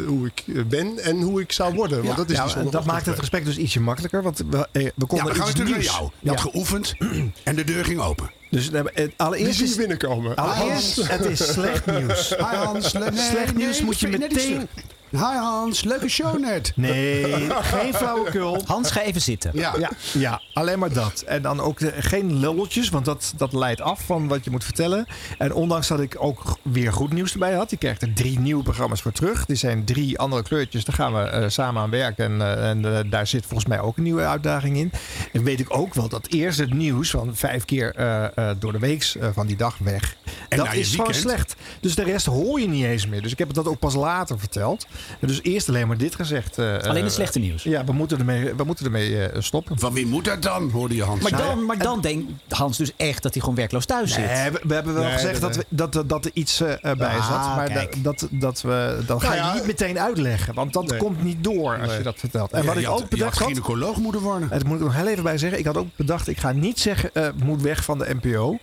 [0.06, 1.96] hoe ik eh, ben en hoe ik zou worden.
[1.96, 2.16] Want Ja.
[2.16, 4.23] dat is Ja, en dat maakt het gesprek dus ietsje makkelijker.
[4.23, 6.11] Want we, eh, we Ja, konden gaan we iets terug naar jou.
[6.20, 6.50] Je had Ja.
[6.50, 6.94] geoefend
[7.44, 8.30] en de deur ging open.
[8.50, 10.34] Dus eh, allereerst zie je is, binnenkomen.
[10.37, 12.34] allereerst het is slecht nieuws.
[12.38, 12.92] Hans.
[12.92, 14.68] Nee, Slecht nee, nieuws moet je meteen.
[15.14, 16.73] Hi Hans, leuke show net.
[16.76, 18.62] Nee, geen flauwekul.
[18.66, 19.50] Hans, ga even zitten.
[19.54, 19.75] Ja.
[19.78, 21.21] Ja, ja, alleen maar dat.
[21.26, 24.64] En dan ook de- geen lulletjes, want dat, dat leidt af van wat je moet
[24.64, 25.06] vertellen.
[25.38, 28.62] En ondanks dat ik ook weer goed nieuws erbij had, je krijgt er drie nieuwe
[28.62, 29.44] programma's voor terug.
[29.47, 32.25] Die zijn drie andere kleurtjes, daar gaan we eh, samen aan werken.
[32.25, 34.92] En, eh, en eh, daar zit volgens mij ook een nieuwe uitdaging in.
[35.33, 38.73] En weet ik ook wel dat eerst het nieuws van vijf keer eh, eh, door
[38.73, 40.16] de week eh, van die dag weg.
[40.49, 41.54] En dat is gewoon slecht.
[41.80, 43.23] Dus de rest hoor je niet eens meer.
[43.23, 44.87] Dus ik heb dat ook pas later verteld.
[45.20, 46.58] Dus eerst alleen maar dit gezegd.
[46.58, 47.62] eh, Alleen het eh, slechte nieuws.
[47.62, 49.78] Ja, we moeten ermee, we moeten ermee eh, stoppen.
[49.78, 51.23] Van wie moet dat dan, hoorde je Hans.
[51.30, 54.26] Maar dan, maar dan denkt Hans dus echt dat hij gewoon werkloos thuis zit.
[54.26, 56.61] Nee, we, we hebben wel Nee, gezegd nee, dat, we, dat, dat, dat er iets
[56.61, 57.56] eh, bij Ah, zat.
[57.56, 60.54] Maar dat, dat, dat we, dat ga je ja, niet meteen uitleggen.
[60.54, 60.99] Want dat Nee.
[60.99, 62.52] komt niet door als je dat vertelt.
[62.52, 63.49] En Ja, wat ik had, ook bedacht had had...
[63.49, 64.50] gynaecoloog moeten worden.
[64.50, 65.58] En dat moet ik nog heel even bij zeggen.
[65.58, 68.58] Ik had ook bedacht, ik ga niet zeggen, eh, moet weg van de NPO.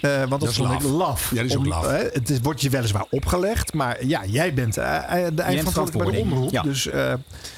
[0.00, 1.30] Eh, want dat, is vond ik laf.
[1.30, 1.86] Ja, dat is ook laf.
[1.86, 3.72] eh, het is, wordt je weliswaar opgelegd.
[3.74, 6.50] Maar ja, jij bent eh, eh, de eindverantwoordelijke bij de omroep.
[6.50, 6.62] Ja.
[6.62, 6.88] Dus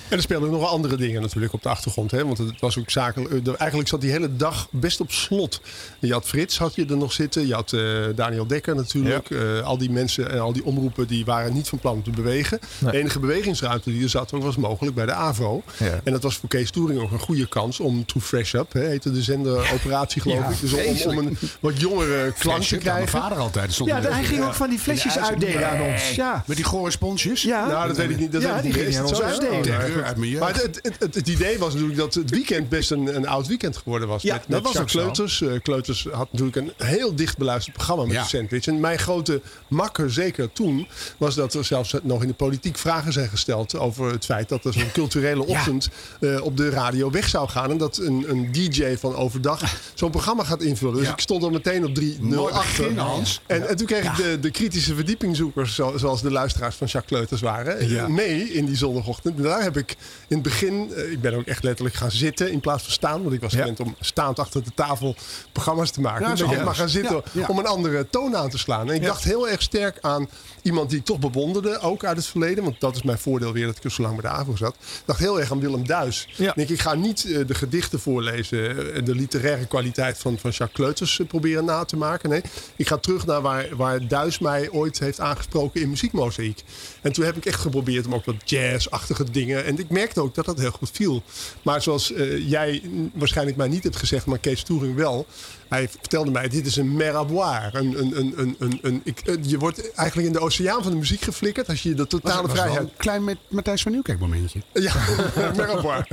[0.09, 2.11] En er speelden nog wel andere dingen natuurlijk op de achtergrond.
[2.11, 2.25] Hè?
[2.25, 3.31] Want het was ook zakelijk.
[3.47, 5.61] eh, Eigenlijk zat die hele dag best op slot.
[5.99, 7.47] Je had Frits had je er nog zitten.
[7.47, 7.83] Je had eh,
[8.15, 9.31] Daniel Dekker natuurlijk.
[9.31, 12.11] Eh, al die mensen en al die omroepen die waren niet van plan om te
[12.11, 12.59] bewegen.
[12.79, 12.91] Nee.
[12.93, 15.63] De enige bewegingsruimte die er zat was mogelijk bij de AVRO.
[15.79, 16.01] Ja.
[16.05, 18.81] En dat was voor Kees Toering ook een goede kans om To Fresh Up, hè,
[18.87, 20.61] heette de zenderoperatie geloof Ja, ik.
[20.61, 22.95] Dus om, om een wat jongere klank te krijgen.
[23.13, 23.73] Mijn vader altijd.
[23.73, 26.11] Stond ja, hij ging ook van die flesjes uitdelen aan ons.
[26.15, 27.43] Ja, Met die gore sponsjes.
[27.43, 27.67] ja.
[27.67, 28.33] Nou, dat weet ik niet.
[28.33, 28.83] Dat Ja, die niet.
[28.83, 29.98] ging aan ons uitdelen.
[30.05, 30.43] Uit mijn jeugd.
[30.43, 33.47] Maar het, het, het, het idee was natuurlijk dat het weekend best een, een oud
[33.47, 34.23] weekend geworden was.
[34.23, 35.03] Ja, met, dat met was Jacques ook.
[35.15, 35.43] Kleuters.
[35.43, 38.23] Eh, Kleuters had natuurlijk een heel dicht beluisterd programma met Ja.
[38.23, 38.67] de sandwich.
[38.67, 43.13] En mijn grote makker, zeker toen, was dat er zelfs nog in de politiek vragen
[43.13, 45.89] zijn gesteld over het feit dat er zo'n culturele ochtend
[46.21, 47.71] eh, op de radio weg zou gaan.
[47.71, 50.97] En dat een, een DJ van overdag zo'n programma gaat invullen.
[50.99, 52.83] Dus ik stond al meteen op 3-0 Mooi achter.
[52.83, 53.41] begin, Hans.
[53.47, 57.07] En, en toen kreeg ik de, de kritische verdiepingzoekers, zo- zoals de luisteraars van Jacques
[57.13, 59.37] Kleuters waren, mee in die zondagochtend.
[59.37, 59.88] En daar heb ik
[60.29, 63.23] in het begin, eh, ik ben ook echt letterlijk gaan zitten in plaats van staan.
[63.23, 63.59] Want ik was Ja.
[63.59, 65.15] gewend om staand achter de tafel
[65.53, 66.23] programma's te maken.
[66.25, 68.89] Ja, Dus ik maar gaan zitten Ja, om een andere toon aan te slaan.
[68.89, 70.29] En ik dacht heel erg sterk aan
[70.63, 72.65] iemand die ik toch bewonderde, ook uit het verleden.
[72.65, 74.75] Want dat is mijn voordeel weer dat ik zo lang bij de AVO zat.
[74.75, 76.29] Ik dacht heel erg aan Willem Duis.
[76.37, 80.39] Ik denk, ik ga niet eh, de gedichten voorlezen eh, en de literaire kwaliteit van,
[80.39, 82.31] van Jacques Kleuters eh, proberen na te maken.
[82.31, 82.43] Nee,
[82.77, 86.63] ik ga terug naar waar, waar Duis mij ooit heeft aangesproken in muziekmozaïek.
[87.01, 89.65] En toen heb ik echt geprobeerd om ook wat jazz-achtige dingen.
[89.65, 91.23] En ik merkte ook dat dat heel goed viel.
[91.63, 92.83] Maar zoals eh, jij
[93.15, 95.27] waarschijnlijk mij niet hebt gezegd, maar Kees Toering wel.
[95.69, 97.71] Hij vertelde mij, dit is een meraboir.
[97.73, 100.93] Een, een, een, een, een, een, ik, eh, je wordt eigenlijk in de oceaan van
[100.93, 101.69] de muziek geflikkerd.
[101.69, 102.81] Als je de Was, totale was wel vrijheid...
[102.89, 104.61] een klein met Matthijs van Nieuwkerk momentje.
[104.73, 104.93] Ja,
[105.57, 106.07] meraboir.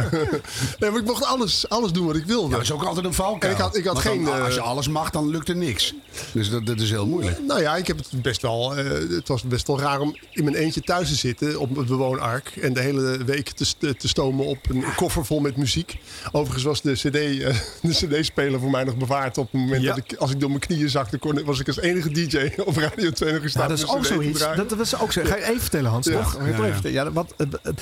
[0.80, 2.48] nee, maar ik mocht alles, alles doen wat ik wilde.
[2.50, 3.52] Ja, dat is ook altijd een valkuil.
[3.52, 5.50] En ik had- ik had Want dan, geen, eh, Als je alles mag, dan lukt
[5.50, 5.94] er niks.
[6.32, 7.40] Dus dat, dat is heel moeilijk.
[7.48, 8.76] Nou ja, ik heb het best wel.
[8.76, 11.88] eh, het was best wel raar om in mijn eentje thuis te zitten op het
[11.88, 12.50] bewoonark.
[12.62, 15.98] En de hele week te, te stomen op een koffer vol met muziek.
[16.32, 19.38] Overigens was de, CD, eh, de CD-speler voor mij nog bewaard.
[19.38, 19.88] Op het moment Ja.
[19.96, 22.78] dat ik, als ik door mijn knieën zakte, kon, was ik als enige DJ op
[22.78, 23.62] Radio 2 nog gestaan.
[23.62, 24.40] Ja, dat is ook zoiets.
[24.40, 25.22] Dat, dat was ook zo.
[25.24, 26.08] Ga je even vertellen, Hans?
[26.08, 26.14] Ja.
[26.14, 26.38] Toch?
[26.46, 27.26] Ja, even
[27.64, 27.82] het-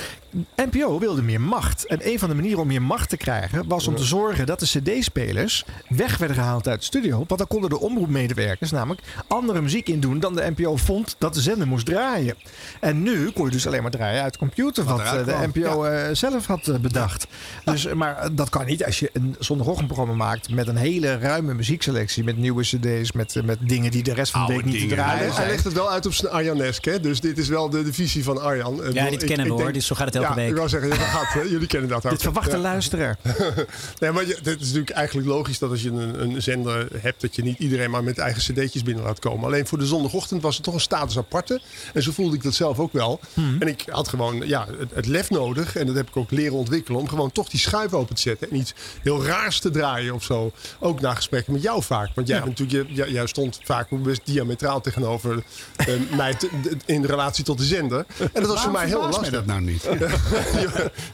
[0.55, 1.85] NPO wilde meer macht.
[1.85, 4.59] En een van de manieren om meer macht te krijgen was om te zorgen dat
[4.59, 7.23] de CD-spelers weg werden gehaald uit de studio.
[7.27, 11.33] Want dan konden de omroepmedewerkers namelijk andere muziek in doen dan de NPO vond dat
[11.33, 12.35] de zender moest draaien.
[12.79, 15.47] En nu kon je dus alleen maar draaien uit de computer wat, eh, de.
[15.53, 17.27] NPO eh, zelf had eh, bedacht.
[17.65, 22.23] Dus, maar dat kan niet als je een zondagochtendprogramma maakt met een hele ruime muziekselectie.
[22.23, 25.33] Met nieuwe CD's, met, met dingen die de rest van de week niet te draaien
[25.33, 26.99] Hij, legt het wel uit op zijn Arjanesk, hè?
[26.99, 28.75] Dus dit is wel de, de visie van Arjan.
[28.75, 29.61] Bedoel, dit kennen we hoor.
[29.61, 30.49] denk- Dus zo gaat het elke ja, week.
[30.49, 31.41] Ik wou zeggen, gaat, hè?
[31.41, 32.11] jullie kennen dat ook.
[32.11, 32.61] Dit verwacht de Ja.
[32.63, 33.17] luisteraar.
[33.99, 37.35] Nee, maar het is natuurlijk eigenlijk logisch dat als je een, een zender hebt, dat
[37.35, 39.45] je niet iedereen maar met eigen cd'tjes binnen laat komen.
[39.45, 41.61] Alleen voor de zondagochtend was het toch een status aparte.
[41.93, 43.19] En zo voelde ik dat zelf ook wel.
[43.59, 46.53] En ik had gewoon ja, het, het lef nodig, en dat heb ik ook leren
[46.57, 48.49] ontwikkelen, om gewoon toch die schuif open te zetten.
[48.49, 50.51] En iets heel raars te draaien of zo.
[50.79, 52.09] Ook na gesprekken met jou vaak.
[52.15, 52.43] Want jij, Ja.
[52.43, 55.43] bent natuurlijk, jij, jij stond vaak best diametraal tegenover
[55.75, 56.49] eh, mij te-
[56.85, 58.05] in relatie tot de zender.
[58.19, 59.21] En dat was voor mij heel lastig.
[59.21, 59.83] mij dat nou niet?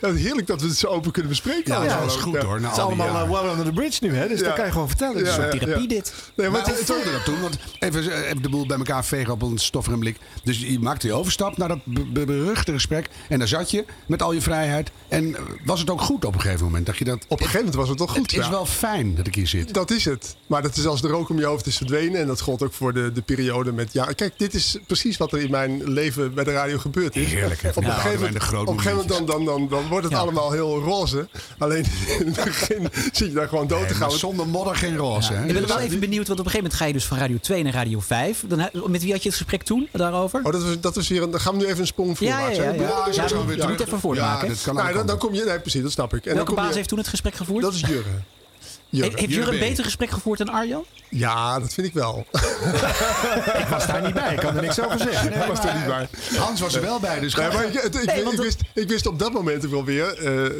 [0.01, 1.83] Ja, heerlijk dat we het zo open kunnen bespreken.
[1.83, 2.45] Ja, dat is goed Ja.
[2.45, 2.59] hoor.
[2.59, 4.27] Het is allemaal uh, well under the bridge nu, hè?
[4.27, 4.45] Dus Ja.
[4.45, 5.17] dat kan je gewoon vertellen.
[5.23, 5.59] Dus, Ja, eh, ja.
[5.59, 6.13] Therapie dit.
[6.35, 7.41] Nee, maar Maar het- hoe voelde dat toen?
[7.41, 10.17] Want even, eh, even de boel bij elkaar vegen op een stoffer en blik.
[10.43, 13.09] Dus je maakte die overstap naar dat be- be- beruchte gesprek.
[13.29, 14.91] En daar zat je met al je vrijheid.
[15.07, 16.85] En eh, was het ook goed op een gegeven moment?
[16.85, 17.15] Dacht je dat...
[17.27, 18.31] Op een gegeven moment was het toch goed.
[18.31, 19.73] het is wel fijn dat ik hier zit.
[19.73, 20.35] Dat is het.
[20.47, 22.21] Maar dat is als de rook om je hoofd is verdwenen.
[22.21, 23.93] En dat gold ook voor de, de periode met...
[23.93, 27.27] Ja, kijk, dit is precies wat er in mijn leven bij de radio gebeurd is.
[27.33, 27.69] Heerlijk, hè?
[27.69, 30.13] Op een gegeven de moment, op een gegeven moment dan, dan, dan, dan wordt het
[30.13, 30.19] Ja.
[30.19, 31.27] allemaal heel roze.
[31.57, 31.85] Alleen
[32.19, 34.07] in het begin zit je daar gewoon dood te gaan.
[34.09, 35.33] maar zonder modder geen roze.
[35.33, 35.45] hè?
[35.45, 37.37] Ik ben wel even benieuwd, want op een gegeven moment ga je dus van Radio
[37.41, 38.43] 2 naar Radio 5.
[38.47, 40.39] Dan, met wie had je het gesprek toen daarover?
[40.43, 42.27] Oh, dat was, dat was hier een, dan gaan we nu even een sprong voor
[42.27, 42.55] Ja, maken.
[42.55, 42.81] ja, ja, ja.
[43.55, 44.47] Ja, het even voortmaken.
[44.47, 45.43] Ja, dat kan Nou, dan, dan kom je...
[45.43, 46.19] Nee, precies, dat snap ik.
[46.19, 47.61] En dan Welke kom baas je, heeft toen het gesprek gevoerd?
[47.63, 48.09] Dat is Jurre.
[48.89, 49.11] Jurre.
[49.15, 50.83] Heeft Jurre een beter gesprek gevoerd dan Arjan?
[51.09, 52.25] Ja, dat vind ik wel.
[53.59, 55.33] Ik was daar niet bij, ik kan er niks over zeggen.
[55.33, 56.07] Ik was er niet bij.
[56.37, 57.35] Hans was er wel bij, dus...
[57.35, 60.17] Nee, maar ik, het- ik, Nee, wist, ik wist op dat moment ook wel weer,
[60.17, 60.51] eh,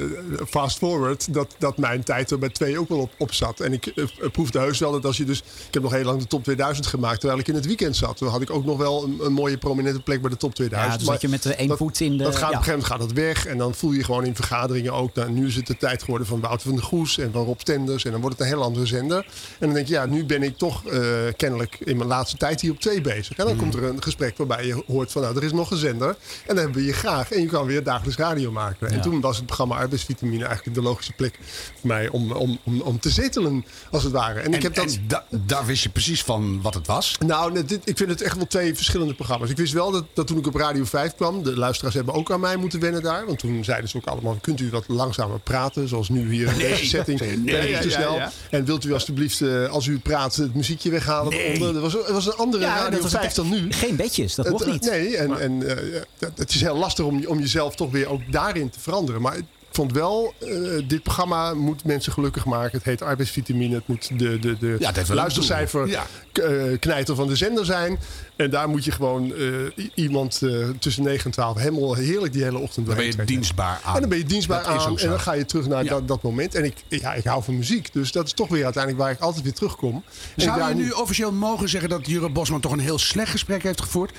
[0.50, 3.60] fast forward, dat, dat mijn tijd er bij twee ook wel op, op zat.
[3.60, 5.38] En ik eh, proefde heus wel dat als je dus...
[5.68, 8.18] Ik heb nog heel lang de top 2000 gemaakt, terwijl ik in het weekend zat.
[8.18, 10.92] Toen had ik ook nog wel een, een mooie prominente plek bij de top 2000.
[10.92, 12.24] Ja, dus Maar dat je met de één voet in de...
[12.24, 12.48] Dat gaat, ja.
[12.48, 13.46] Op een gegeven moment gaat dat weg.
[13.46, 15.14] En dan voel je gewoon in vergaderingen ook.
[15.16, 17.60] Nou, nu is het de tijd geworden van Wouter van der Goes en van Rob
[17.60, 18.06] Tenders.
[18.06, 19.18] En dan wordt het een heel andere zender.
[19.60, 21.00] En dan denk je, ja, nu ben ik toch eh,
[21.38, 23.38] kennelijk in mijn laatste tijd hier op twee bezig.
[23.38, 23.60] En dan Mm.
[23.60, 26.08] komt er een gesprek waarbij je hoort van, nou, er is nog een zender.
[26.10, 27.32] En dan hebben we je graag.
[27.32, 28.88] En je kan weer dagelijks radio maken.
[28.88, 29.02] En Ja.
[29.02, 31.40] toen was het programma Arbeidsvitamine eigenlijk de logische plek
[31.80, 34.40] voor mij om, om, om, om te zetelen, als het ware.
[34.40, 34.98] En, En, ik heb dat...
[35.08, 37.16] da- daar wist je precies van wat het was.
[37.26, 39.50] Nou, dit, ik vind het echt wel twee verschillende programma's.
[39.50, 42.32] Ik wist wel dat, dat toen ik op Radio 5 kwam, de luisteraars hebben ook
[42.32, 43.26] aan mij moeten wennen daar.
[43.26, 45.88] Want toen zeiden ze ook allemaal, kunt u wat langzamer praten?
[45.88, 47.20] Zoals nu hier in deze setting.
[47.20, 47.82] Nee, ben ik
[48.16, 48.32] ja.
[48.50, 51.30] En wilt u alsjeblieft, eh, als u praat, het muziekje weghalen?
[51.34, 51.54] Nee.
[51.54, 51.76] Onder?
[51.76, 53.72] Er was, er was een andere Radio dat was 5 dan nu.
[53.72, 54.90] Geen bedjes, dat mocht Het- niet.
[54.90, 58.32] Nee, en, en eh, ja, het is heel lastig om, om jezelf toch weer ook
[58.32, 59.22] daarin te veranderen.
[59.22, 59.38] Maar
[59.80, 62.78] vond wel, eh, dit programma moet mensen gelukkig maken.
[62.78, 63.76] Het heet arbeidsvitamine.
[63.76, 65.88] Het moet de, de, de Ja, luistercijfer.
[65.88, 66.06] Ja.
[66.34, 68.00] eh, knijter van de zender zijn.
[68.36, 70.42] En daar moet je gewoon eh, iemand
[70.80, 73.94] tussen 9 en 12 helemaal heerlijk die hele ochtend Dan ben je dienstbaar aan.
[73.96, 75.90] En dan ben je dienstbaar Dat aan en dan ga je terug naar Ja.
[75.90, 76.56] dat, dat moment.
[76.56, 79.20] En ik, ja, ik hou van muziek, dus dat is toch weer uiteindelijk waar ik
[79.20, 80.04] altijd weer terugkom.
[80.36, 83.82] Zou je nu officieel mogen zeggen dat Jure Bosman toch een heel slecht gesprek heeft
[83.82, 84.12] gevoerd?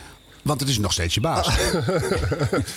[0.42, 1.56] Want het is nog steeds je baas.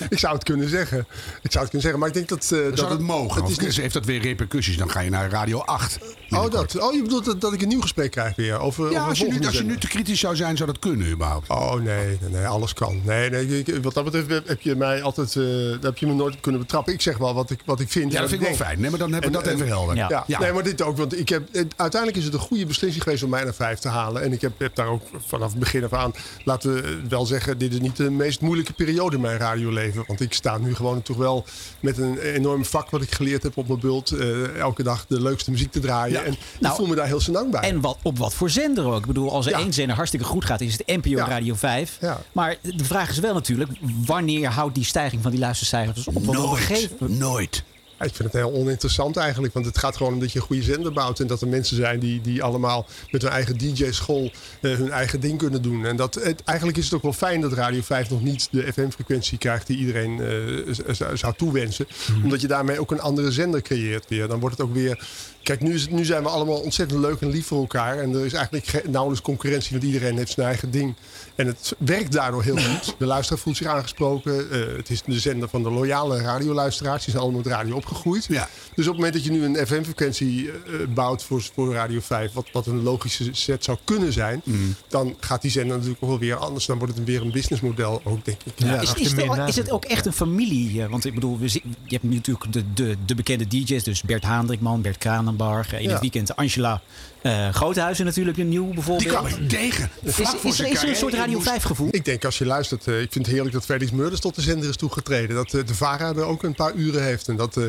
[0.09, 1.05] ik zou het kunnen zeggen.
[1.41, 2.51] Ik zou het kunnen zeggen, maar ik denk dat...
[2.51, 3.41] eh, dat Zou dat mogen?
[3.41, 4.77] Het is niet heeft dat weer repercussies?
[4.77, 5.97] Dan ga je naar Radio 8.
[6.29, 6.79] Oh, dat.
[6.79, 8.91] oh, je bedoelt dat, dat ik een nieuw gesprek krijg weer over.
[8.91, 11.09] Ja, over als je, nu, als je nu te kritisch zou zijn, zou dat kunnen
[11.11, 11.49] überhaupt.
[11.49, 13.01] Oh nee, nee, nee, alles kan.
[13.03, 15.43] Nee, nee, ik- wat dat betreft heb- je mij altijd, eh,
[15.81, 16.93] heb je me nooit op kunnen betrappen.
[16.93, 18.11] Ik zeg wel wat ik, wat ik vind.
[18.11, 18.67] Ja, dat vind ik wel denk.
[18.69, 18.81] fijn.
[18.81, 19.95] Nee, maar dan hebben we En- dat even en- helder.
[19.95, 20.23] Ja.
[20.27, 20.97] Ja, nee, maar dit ook.
[20.97, 23.79] Want ik heb, het- uiteindelijk is het een goede beslissing geweest om mij naar vijf
[23.79, 24.21] te halen.
[24.21, 27.52] En ik heb, heb daar ook vanaf het begin af aan, laten we wel zeggen,
[27.57, 30.03] dit is niet de meest moeilijke periode in mijn radioleven.
[30.07, 31.45] Want ik sta nu gewoon toch wel
[31.79, 34.11] met een enorm vak wat ik geleerd heb op mijn bult.
[34.11, 36.13] eh, elke dag de leukste muziek te draaien.
[36.19, 36.23] Ja.
[36.23, 37.61] En ik Nou, voel me daar heel senang bij.
[37.61, 38.99] En wat, op wat voor zender ook.
[38.99, 39.57] Ik bedoel, als er Ja.
[39.59, 41.27] één zender hartstikke goed gaat, is het NPO Ja.
[41.27, 41.97] Radio 5.
[42.01, 42.21] Ja.
[42.31, 43.71] Maar de vraag is wel natuurlijk,
[44.05, 46.13] wanneer houdt die stijging van die luistercijfers op?
[46.13, 46.61] Want op een Nooit.
[46.63, 47.63] gegeven Nooit.
[48.03, 49.53] Ik vind het heel oninteressant eigenlijk.
[49.53, 51.19] Want het gaat gewoon om dat je een goede zender bouwt.
[51.19, 55.19] En dat er mensen zijn die, die allemaal met hun eigen DJ-school eh, hun eigen
[55.19, 55.85] ding kunnen doen.
[55.85, 58.73] En dat, het, eigenlijk is het ook wel fijn dat Radio 5 nog niet de
[58.73, 61.87] FM-frequentie krijgt die iedereen eh, zou toewensen.
[62.23, 64.27] Omdat je daarmee ook een andere zender creëert weer.
[64.27, 65.05] Dan wordt het ook weer.
[65.43, 67.97] Kijk, nu, is nu zijn we allemaal ontzettend leuk en lief voor elkaar.
[67.99, 70.95] En er is eigenlijk ge- nauwelijks concurrentie, want iedereen heeft zijn eigen ding.
[71.35, 72.95] En het werkt daardoor heel goed.
[72.97, 74.51] De luisteraar voelt zich aangesproken.
[74.51, 77.01] Eh, het is de zender van de loyale radioluisteraars.
[77.03, 78.25] Die zijn allemaal met radio opgegroeid.
[78.29, 78.49] Ja.
[78.75, 80.55] Dus op het moment dat je nu een FM-frequentie eh,
[80.93, 84.75] bouwt voor, voor Radio 5, wat, wat een logische set zou kunnen zijn, Mm.
[84.87, 86.65] dan gaat die zender natuurlijk ook wel weer anders.
[86.65, 88.53] Dan wordt het weer een businessmodel ook, denk ik.
[88.55, 90.87] Ja, is, het, meer al- nadruk is het ook echt een familie?
[90.87, 93.83] Want ik bedoel, we je hebt nu natuurlijk de, de, de bekende DJ's.
[93.83, 95.73] Dus Bert Haandrikman, Bert Kranenbarg.
[95.73, 95.91] eh, In Ja.
[95.91, 96.81] het weekend Angela
[97.21, 99.09] eh Groothuizen natuurlijk een nieuw Die bijvoorbeeld.
[99.09, 99.89] kwam ik tegen.
[100.01, 101.13] is, Vlak voor is, er- is er een soort.
[101.23, 101.87] Radio Ik moest- 5 gevoel?
[101.91, 104.41] Ik denk als je luistert, eh, ik vind het heerlijk dat Felix Murders tot de
[104.41, 105.35] zender is toegetreden.
[105.35, 107.27] Dat eh, de VARA er ook een paar uren heeft.
[107.27, 107.63] En dat eh,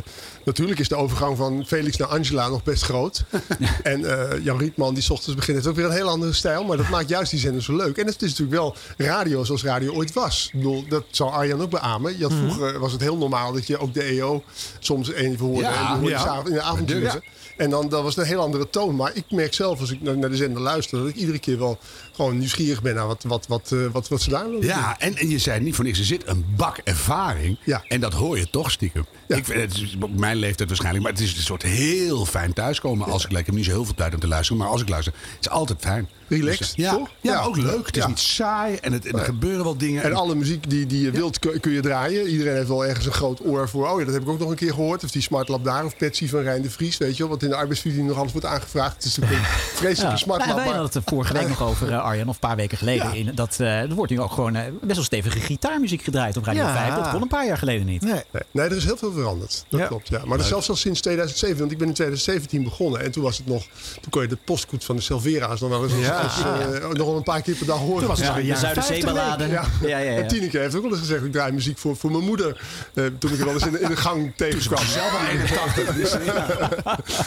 [0.45, 3.25] natuurlijk is de overgang van Felix naar Angela nog best groot.
[3.83, 4.01] en
[4.43, 6.65] Jan Rietman, die 's ochtends begint, heeft ook weer een heel andere stijl.
[6.65, 7.97] Maar dat maakt juist die zender zo leuk.
[7.97, 10.51] En het is natuurlijk wel radio zoals radio ooit was.
[10.53, 12.19] Ik bedoel, dat zal Arjan ook beamen.
[12.19, 14.43] Je had vroeger was het heel normaal dat je ook de EO
[14.79, 15.63] soms even hoorde.
[15.63, 16.43] Ja, en hoorde ja.
[16.47, 17.03] in de avonduren.
[17.03, 17.21] Ja.
[17.57, 18.97] En dan dat was het een heel andere toon.
[18.97, 21.79] Maar ik merk zelf, als ik naar de zender luister, dat ik iedere keer wel
[22.15, 24.71] gewoon nieuwsgierig ben naar wat, wat, wat, eh, wat, wat ze daar willen doen.
[24.71, 27.59] Ja, en, en je zei niet voor niks, er zit een bak ervaring.
[27.65, 27.83] Ja.
[27.89, 29.07] En dat hoor je toch stiekem.
[29.29, 29.37] Ja.
[29.37, 33.07] Ik, het is op mijn leeftijd waarschijnlijk, maar het is een soort heel fijn thuiskomen.
[33.11, 34.89] Als ik, ik heb niet zo heel veel tijd om te luisteren, maar als ik
[34.89, 36.09] luister, het is altijd fijn.
[36.29, 37.09] relaxed, ja, toch?
[37.21, 37.87] Ja, ook leuk.
[37.87, 38.09] Het is Ja.
[38.09, 40.03] niet saai en, het, en er gebeuren wel dingen.
[40.03, 42.27] En alle muziek die, die je wilt kun kun je draaien.
[42.29, 43.89] Iedereen heeft wel ergens een groot oor voor.
[43.91, 45.05] Oh ja, dat heb ik ook nog een keer gehoord.
[45.05, 45.85] Of die Smart Lab daar.
[45.85, 46.97] Of Patsy van Rijn de Vries.
[46.99, 47.33] Weet je wel.
[47.33, 48.95] Wat in de arbeidsverdiening nog alles wordt aangevraagd.
[48.95, 49.49] Het is natuurlijk een
[49.83, 50.17] vreselijke Ja.
[50.17, 50.47] Smart Lab.
[50.47, 52.79] wij maar- hadden het er vorige week nog over, eh, Arjan, of een paar weken
[52.79, 53.07] geleden.
[53.07, 53.13] Ja.
[53.15, 56.45] In, dat, eh, er wordt nu ook gewoon eh, best wel stevige gitaarmuziek gedraaid op
[56.45, 56.75] Radio Ja.
[56.75, 56.95] 5.
[56.95, 58.03] Dat kon een paar jaar geleden niet.
[58.03, 58.13] Nee.
[58.31, 59.65] Nee, nee, er is heel veel veranderd.
[59.69, 59.87] Dat Ja.
[59.87, 60.19] klopt, ja.
[60.19, 61.59] Maar dat is zelfs al sinds 2007.
[61.59, 63.01] Want ik ben in 2017 begonnen.
[63.05, 63.63] En toen was het nog...
[64.01, 65.93] Toen kon je de postkoet van de Silvera's nog wel eens...
[65.95, 66.19] Ja.
[66.21, 67.99] als, eh, nog een paar keer per dag horen.
[67.99, 69.47] Toen was het Ja, nog een de jaren 50 Zuiderzeeballade.
[69.49, 69.65] Ja.
[69.83, 70.19] Ja, ja, ja.
[70.23, 71.25] En Tineke heeft ook wel eens gezegd...
[71.25, 72.61] ik draai muziek voor, voor mijn moeder.
[72.95, 74.85] Toen ik er wel eens in de, in de gang tegenkwam.
[74.87, 75.95] zelf al 81.
[76.05, 76.17] Dus,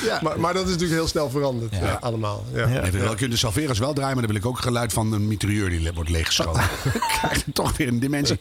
[0.06, 0.20] ja.
[0.22, 1.76] Maar, maar dat is natuurlijk heel snel veranderd.
[1.76, 1.98] Ja.
[2.02, 2.46] allemaal.
[2.54, 2.68] Ja.
[2.68, 2.92] Ja.
[2.92, 5.70] Wel, je de Salveras wel draaien, maar dan wil ik ook geluid van een mitrailleur
[5.70, 6.64] die wordt leeggeschoten.
[7.20, 8.38] Krijg je toch weer een dimensie.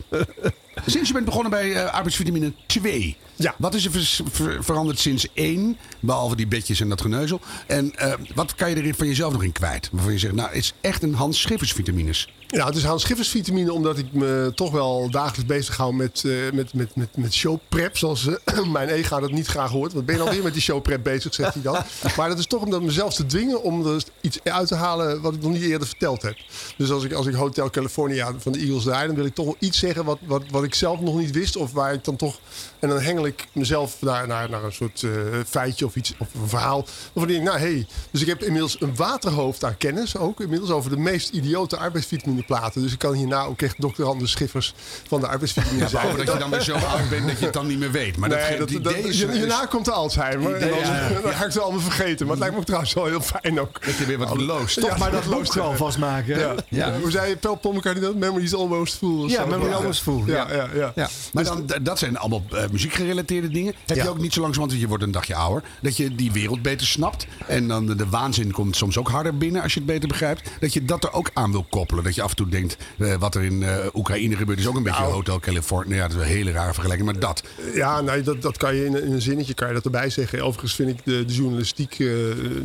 [0.87, 3.17] Sinds je bent begonnen bij eh, arbeidsvitamine 2.
[3.37, 3.55] Ja.
[3.59, 3.91] Wat is er
[4.31, 5.77] ver- veranderd sinds 1?
[6.01, 7.41] Behalve die bedjes en dat geneuzel.
[7.67, 9.89] En eh, wat kan je er van jezelf nog in kwijt?
[9.93, 12.29] Waarvan je zegt, nou, het is echt een Hans Schiffers vitamines.
[12.49, 16.23] Ja, het is Hans Schiffers vitamine omdat ik me toch wel dagelijks bezig hou met,
[16.25, 17.97] eh, met, met, met, met showprep.
[17.97, 19.93] Zoals eh, mijn ega dat niet graag hoort.
[19.93, 21.77] Wat ben je alweer met die showprep bezig, zegt hij dan.
[22.17, 25.35] Maar dat is toch om mezelf te dwingen om er iets uit te halen wat
[25.35, 26.37] ik nog niet eerder verteld heb.
[26.77, 29.45] Dus als ik, als ik Hotel California van de Eagles draai, dan wil ik toch
[29.45, 31.57] wel iets zeggen wat, wat, wat ik zelf nog niet wist.
[31.57, 32.39] Of waar ik dan toch.
[32.79, 35.11] En dan hengel ik mezelf naar, naar, naar een soort eh,
[35.47, 36.85] feitje of iets of een verhaal.
[37.13, 37.65] Waarvan ik denk, nou hé.
[37.65, 40.41] Hey, dus ik heb inmiddels een waterhoofd aan kennis ook.
[40.41, 42.83] Inmiddels over de meest idiote arbeidsvitamine platen.
[42.83, 44.75] Dus ik kan hierna ook echt dokter Anders Schiffers
[45.09, 46.03] van de arbeidsvitamine zijn.
[46.03, 48.17] Behalve dat je dan weer zo oud bent dat je het dan niet meer weet.
[48.17, 50.55] Maar dat, Nee, dat, het dat, idee is, hierna komt de Alzheimer.
[50.55, 52.27] En dan, Ja, dan ga ik het allemaal vergeten.
[52.27, 53.85] Maar het lijkt me ook trouwens wel heel fijn ook.
[53.85, 54.81] dat je weer wat loost.
[54.81, 56.39] Ja, Maar dat loost gewoon vastmaken.
[56.39, 56.55] Ja.
[56.69, 56.99] Ja.
[57.01, 58.15] Hoe zei je, Pel McCartney dat?
[58.15, 59.25] Memories almost full.
[59.25, 59.45] of Ja.
[59.45, 60.93] Memory Almost Full, Ja, ja, ja.
[60.95, 61.09] Ja.
[61.33, 63.75] Maar dan, d- dat zijn allemaal eh, muziekgerelateerde dingen.
[63.87, 66.33] Heb je ook niet zo langzamerhand, want je wordt een dagje ouder, dat je die
[66.33, 67.27] wereld beter snapt.
[67.47, 70.51] En dan de, de waanzin komt soms ook harder binnen als je het beter begrijpt.
[70.61, 72.05] Dat je dat er ook aan wil koppelen.
[72.05, 74.77] Dat je af en toe denkt, eh, wat er in eh, Oekraïne gebeurt is ook
[74.77, 75.13] een beetje Nou.
[75.13, 75.97] Hotel California.
[75.97, 77.43] Ja, dat is een hele rare vergelijking, maar dat.
[77.75, 80.11] Ja, nee, dat, dat kan je in, een- in een zinnetje kan je dat erbij
[80.11, 80.41] zeggen.
[80.45, 82.07] Overigens vind ik de, de journalistiek, eh,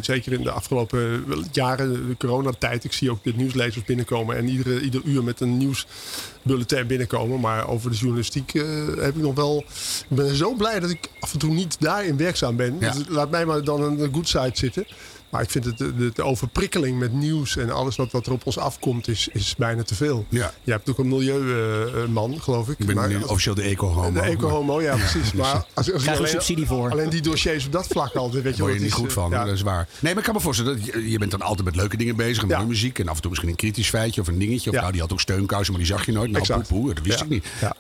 [0.02, 4.82] zeker in de afgelopen jaren, de coronatijd, ik zie ook de nieuwslezers binnenkomen en iedere,
[4.82, 7.40] ieder uur met een nieuwsbulletin binnenkomen.
[7.40, 8.52] Maar over de journalistiek
[9.00, 9.64] heb ik nog wel.
[10.10, 12.78] Ik ben zo blij dat ik af en toe niet daarin werkzaam ben.
[12.80, 12.92] Ja.
[12.92, 14.86] Dus laat mij maar dan de good side zitten.
[15.32, 18.58] Maar ik vind het, de, overprikkeling met nieuws en alles wat, wat er op ons
[18.58, 20.26] afkomt, is, is bijna te veel.
[20.30, 20.54] Ja.
[20.64, 22.80] Je hebt ook een milieuman, geloof ik.
[22.80, 24.12] Ik ben Maar nu officieel de eco-homo.
[24.12, 25.34] de eco-homo, ja precies.
[25.34, 26.92] Maar als, als je Krijg je alleen, subsidie voor.
[26.92, 29.08] alleen die dossiers op dat vlak al, weet je Daar word je niet is, goed
[29.08, 29.44] eh, van, ja.
[29.46, 29.88] dat is waar.
[30.00, 32.16] Nee, maar ik kan me voorstellen, dat je, je bent dan altijd met leuke dingen
[32.16, 32.44] bezig.
[32.44, 32.56] En Ja.
[32.58, 33.00] mooie muziek.
[33.00, 34.70] En af en toe misschien een kritisch feitje of een dingetje.
[34.70, 34.82] Of Ja.
[34.82, 36.30] nou, die had ook steunkousen, maar die zag je nooit.
[36.32, 36.68] Nou, Exact.
[36.68, 37.24] poepoe, dat wist Ja.
[37.26, 37.46] ik niet.
[37.62, 37.76] Ja.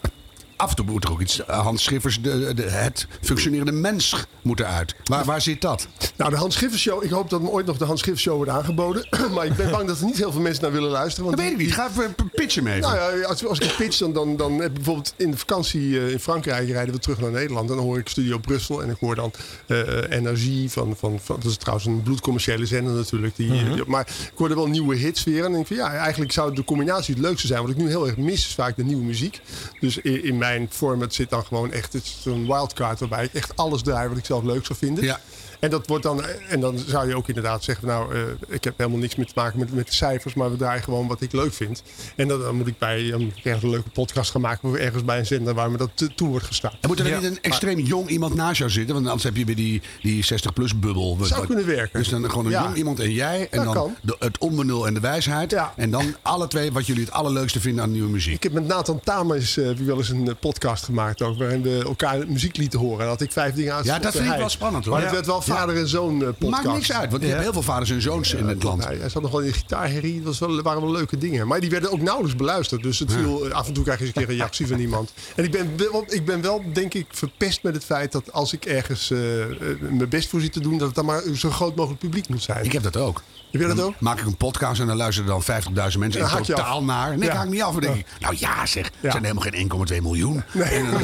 [0.62, 4.26] Af en toe moet er ook iets, eh, Hans Schiffers, de, de, het functionerende mens
[4.42, 4.96] moet eruit.
[5.04, 5.88] Waar, waar zit dat?
[6.18, 7.04] Nou, de Hans Schiffers Show.
[7.04, 9.08] Ik hoop dat me ooit nog de Hans Schiffers Show wordt aangeboden.
[9.36, 11.26] maar ik ben bang dat er niet heel veel mensen naar willen luisteren.
[11.26, 11.74] Want Dat weet ik niet.
[11.74, 12.80] Ga even pitchen mee.
[12.82, 16.00] Nou ja, als, als ik pitch, dan, dan, dan heb ik bijvoorbeeld in de vakantie
[16.00, 17.68] eh, in Frankrijk rijden we terug naar Nederland.
[17.68, 19.32] Dan hoor ik Studio Brussel en ik hoor dan
[19.68, 19.78] eh,
[20.10, 23.36] Energie van, van, van, dat is trouwens een bloedcommerciële zender natuurlijk.
[23.36, 23.84] Die, Mhm.
[23.88, 25.36] maar ik hoorde wel nieuwe hits weer.
[25.36, 27.62] En dan denk ik van ja, eigenlijk zou de combinatie het leukste zijn.
[27.62, 29.40] Wat ik nu heel erg mis is vaak de nieuwe muziek.
[29.80, 33.82] Dus in, in mijn format zit dan gewoon echt zo'n wildcard waarbij ik echt alles
[33.82, 35.04] draai wat ik zelf leuk zou vinden.
[35.04, 35.20] Ja.
[35.62, 38.74] En dat wordt dan, en dan zou je ook inderdaad zeggen, nou, eh, ik heb
[38.78, 41.32] helemaal niks meer te maken met, met de cijfers, maar we draaien gewoon wat ik
[41.32, 41.84] leuk vind.
[42.16, 44.70] En dan, dan moet ik bij dan moet ik ergens een leuke podcast gaan maken
[44.70, 46.72] of ergens bij een zender waar me dat toe wordt gestaan.
[46.82, 48.94] En moet er niet een extreem jong iemand naast jou zitten?
[48.94, 51.18] Want anders heb je weer die, die 60-plus bubbel.
[51.22, 52.00] Zou wat- kunnen werken.
[52.00, 52.64] Dus dan gewoon een Ja.
[52.64, 53.48] jong iemand en jij.
[53.52, 53.96] En Dat dan kan.
[54.02, 55.52] de- het onbenul en de wijsheid.
[55.52, 55.74] Ja.
[55.76, 58.34] En dan alle twee wat jullie het allerleukste vinden aan nieuwe muziek.
[58.34, 61.62] Ik heb met Nathan eh, heb ik wel eens een eh, podcast gemaakt ook, waarin
[61.62, 63.02] we elkaar muziek lieten horen.
[63.02, 63.84] En had ik vijf dingen aan.
[63.84, 64.94] Ja, dat vind ik wel spannend, hoor.
[64.94, 65.08] Maar Ja.
[65.08, 66.64] het werd wel vader en zoon eh, podcast.
[66.64, 68.84] Maakt niks uit, want je hebt heel veel vaders en zoons in het land.
[68.84, 70.16] Hij, zat nog wel in de gitaarherrie.
[70.16, 71.48] Dat was wel, waren wel leuke dingen.
[71.48, 72.84] Maar die werden ook nauwelijks beluisterd.
[72.84, 75.14] Dus het viel, af en toe krijg je eens een keer een reactie van iemand.
[75.36, 78.54] En ik ben, wel, ik ben wel, denk ik, verpest met het feit dat als
[78.54, 81.50] ik ergens eh, eh, mijn best voor zit te doen, dat het dan maar zo
[81.50, 82.66] groot mogelijk publiek moet zijn.
[82.66, 83.22] Ik heb dat ook.
[83.52, 84.00] Heb je dat ook?
[84.00, 85.42] Maak ik een podcast en dan luisteren er
[85.74, 87.10] dan 50.000 mensen in totaal naar.
[87.10, 87.26] Nee, Ja.
[87.32, 87.72] ik haak niet af.
[87.72, 89.54] Dan denk ik, nou ja zeg, het zijn helemaal geen
[89.98, 90.44] 1,2 miljoen.
[90.54, 91.02] En dan-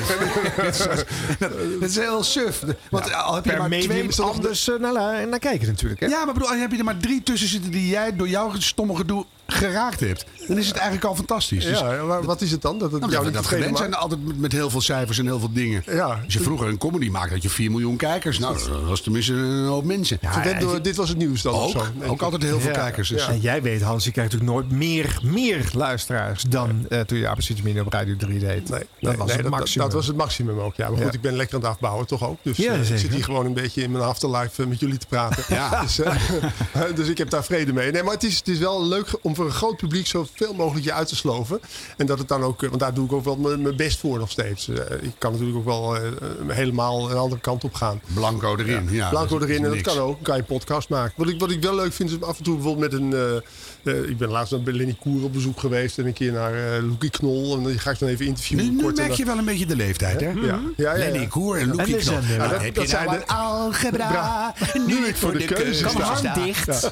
[1.79, 2.63] Het is heel suf.
[2.89, 4.21] Want al heb je er Per maar twee...
[4.21, 5.99] anders eh, naar, naar kijken natuurlijk.
[5.99, 6.05] Hè?
[6.07, 8.95] Ja, maar bedoel, heb je er maar drie tussen zitten die jij door jouw stomme
[8.95, 11.65] gedoe geraakt hebt, dan is het eigenlijk al fantastisch.
[11.65, 12.77] Dus, Ja, maar wat is het dan?
[12.79, 14.69] Dat het nou, jou dat niet we dat tevreden gewend zijn altijd met, met heel
[14.69, 15.83] veel cijfers en heel veel dingen.
[15.85, 16.19] Ja.
[16.23, 18.39] Als je vroeger een comedy maakte, had je 4 miljoen kijkers.
[18.39, 20.19] Nou, dat was tenminste een hoop mensen.
[20.59, 21.77] Door, dit was het nieuws dan of zo.
[21.79, 22.77] ook, ook altijd heel veel Ja.
[22.77, 23.09] kijkers.
[23.09, 23.27] Dus.
[23.27, 27.27] En jij weet, Hans, je krijgt natuurlijk nooit meer, meer luisteraars dan eh, toen je
[27.27, 28.69] Apercietje Mini op Radio 3 deed.
[28.69, 29.85] Nee, dat nee, was nee, het dat, maximum.
[29.87, 30.75] dat was het maximum ook.
[30.75, 31.11] Ja, maar goed, Ja.
[31.13, 32.37] ik ben lekker aan het afbouwen, toch ook.
[32.41, 34.97] Dus Ja, eh, ik zit hier gewoon een beetje in mijn afterlife eh, met jullie
[34.97, 35.43] te praten.
[35.49, 35.65] Ja.
[35.87, 35.99] Dus,
[36.95, 37.91] dus ik heb daar vrede mee.
[37.91, 40.85] Nee, maar het is, het is wel leuk om voor een groot publiek zoveel mogelijk
[40.85, 41.59] je uit te sloven.
[41.97, 44.19] En dat het dan ook, eh, want daar doe ik ook wel mijn best voor
[44.19, 44.67] nog steeds.
[44.67, 46.01] Eh, ik kan natuurlijk ook wel eh,
[46.47, 48.01] helemaal een andere kant op gaan.
[48.13, 48.87] Blanco erin.
[48.91, 49.93] Ja, Blanco erin en dat niks.
[49.93, 50.13] kan ook.
[50.13, 51.13] Dan kan je een podcast maken.
[51.17, 53.41] Wat ik, wat ik wel leuk vind is af en toe bijvoorbeeld met een...
[53.87, 55.97] eh, eh, ik ben laatst bij Lenny Koer op bezoek geweest.
[55.97, 57.57] En een keer naar eh Loekie Knol.
[57.57, 58.65] En die ga ik dan even interviewen.
[58.65, 60.27] Nu, nu kort en merk je wel een beetje de leeftijd, hè?
[60.29, 60.95] Ja, ja, ja.
[60.95, 60.97] ja.
[60.97, 62.17] Lenny Koer en Loekie Knol.
[62.37, 64.53] Nou, dat- heb dat je nou zijn een algebra,
[64.87, 66.03] nu ik voor de keuze Kan sta.
[66.03, 66.91] hand dicht.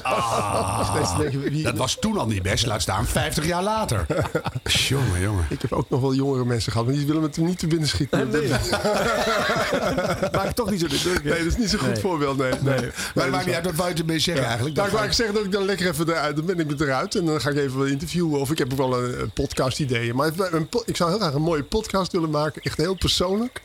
[1.50, 4.06] Wie- Dat was toen al niet best, laat staan 50 jaar later.
[4.88, 5.46] jongen, jongen.
[5.48, 7.88] Ik heb ook nog wel jongere mensen gehad, maar die willen me niet te binnen
[7.88, 8.28] schieten.
[8.30, 8.48] Nee,
[10.32, 11.22] Maak toch niet zo de druk.
[11.24, 11.28] hè?
[11.30, 12.38] dat is niet zo'n goed voorbeeld.
[12.38, 12.80] Nee, nee.
[13.14, 14.76] Maar het maakt niet uit, wat wou je ermee zeggen eigenlijk?
[14.76, 16.85] Nou, Dat ik wou zeggen dat ik dan lekker even eruit, dan ben ik er
[16.86, 18.40] eruit en dan ga ik even wat interviewen.
[18.40, 20.16] Of ik heb ook wel een, een podcast ideeën.
[20.16, 23.60] Maar een ik zou heel graag een mooie podcast willen maken, echt heel persoonlijk.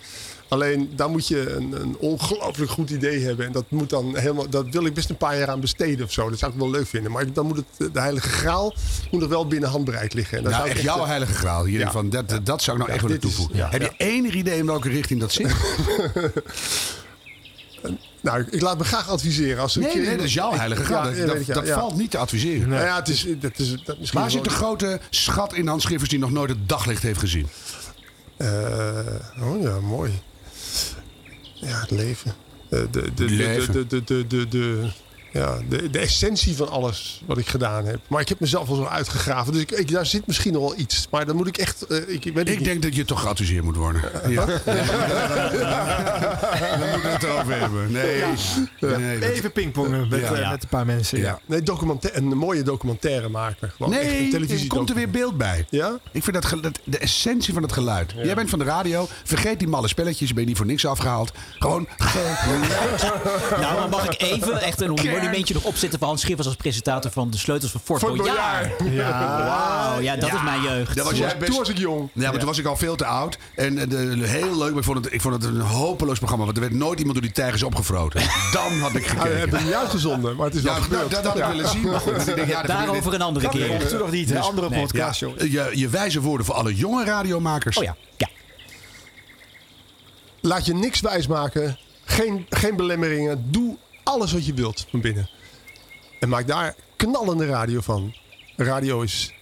[0.47, 3.45] Alleen daar moet je een, een ongelooflijk goed idee hebben.
[3.45, 6.11] En dat moet dan helemaal, dat wil ik best een paar jaar aan besteden of
[6.11, 6.29] zo.
[6.29, 7.11] Dat zou ik wel leuk vinden.
[7.11, 8.73] Maar dan moet het, de heilige graal
[9.11, 10.37] moet nog wel binnen handbereik liggen.
[10.37, 11.65] En Nou, zou echt jouw heilige graal.
[11.65, 11.91] Hier Ja.
[11.91, 13.69] van, dat, dat zou ik nou Ja, echt willen is- toevoegen.
[13.69, 15.51] Heb je enig idee in welke richting dat zit?
[18.21, 19.61] Nou, ik laat me graag adviseren.
[19.61, 21.09] Als een Nee, keer- nee, dat is jouw heilige graal.
[21.13, 21.79] Ja, Dat, ja.
[21.79, 22.69] valt niet te adviseren.
[22.69, 25.83] Nou ja, het is, dat is dat misschien Waar zit de grote schat in Hans
[25.83, 27.47] Schiffers die nog nooit het daglicht heeft gezien?
[28.37, 28.47] Eh,
[29.41, 30.11] oh ja, mooi.
[31.53, 32.33] Ja, het leven.
[32.69, 33.73] Eh, de, de, de, Leven.
[33.73, 34.89] De, de, de, de, de,
[35.31, 37.99] ja, de, de essentie van alles wat ik gedaan heb.
[38.07, 39.53] Maar ik heb mezelf al zo uitgegraven.
[39.53, 41.07] Dus ik, ik, daar zit misschien nog wel iets.
[41.11, 41.85] Maar dan moet ik echt...
[41.87, 42.63] eh, ik, weet het Ik niet.
[42.65, 44.01] denk dat je toch geadviseerd moet worden.
[44.27, 44.45] Ja.
[46.79, 47.91] Dan moeten we het erover hebben.
[47.91, 48.23] Nee.
[48.79, 50.33] nee dat- Even pingpongen met, Ja.
[50.33, 51.19] eh, met een paar mensen.
[51.19, 51.39] Ja.
[51.45, 51.61] Nee,
[52.13, 53.71] een mooie documentaire maken.
[53.77, 55.65] Gewoon een Nee, er komt er weer beeld bij.
[55.69, 55.99] Ja?
[56.11, 58.13] Ik vind dat, gel- dat de essentie van het geluid.
[58.23, 59.07] Jij bent van de radio.
[59.23, 60.33] Vergeet die malle spelletjes.
[60.33, 61.31] Ben je niet voor niks afgehaald.
[61.59, 61.87] Gewoon.
[63.61, 64.89] Nou, dan mag ik even echt een
[65.21, 68.71] monumentje nog opzetten voor Hans Schiffers als presentator van de sleutels van Fort, Fort Boyard.
[68.91, 69.43] Ja.
[69.45, 70.95] Wauw, ja, dat is mijn jeugd.
[70.95, 71.49] Dat was Toen, jij best...
[71.51, 72.09] toen was ik jong.
[72.13, 73.37] Ja, maar toen was ik al veel te oud.
[73.55, 76.45] En eh, de, heel leuk, maar ik vond, het, ik vond het een hopeloos programma.
[76.45, 78.21] Want er werd nooit iemand door die tijgers opgefroten.
[78.53, 79.39] Dan had ik we gekeken.
[79.39, 81.11] hebben niet uitgezonden, maar het is wel Ja, nou, gebeurd.
[81.11, 81.49] dat had ik Ja.
[81.49, 81.81] willen zien.
[81.89, 83.87] Maar goed, ik denk, ja, dat Daarover een andere Dat keer.
[83.87, 84.39] toen nog niet, hè?
[84.39, 84.81] Andere nee.
[84.81, 85.51] podcast, Ja, joh.
[85.51, 87.77] je, je wijze woorden voor alle jonge radiomakers.
[87.77, 88.27] Oh ja, ja.
[90.41, 91.77] Laat je niks wijsmaken.
[92.05, 93.45] Geen, geen belemmeringen.
[93.51, 93.77] Doe
[94.11, 95.29] alles wat je wilt van binnen.
[96.19, 98.15] En maak daar knallende radio van.
[98.55, 99.33] Radio is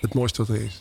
[0.00, 0.80] het mooiste wat er is.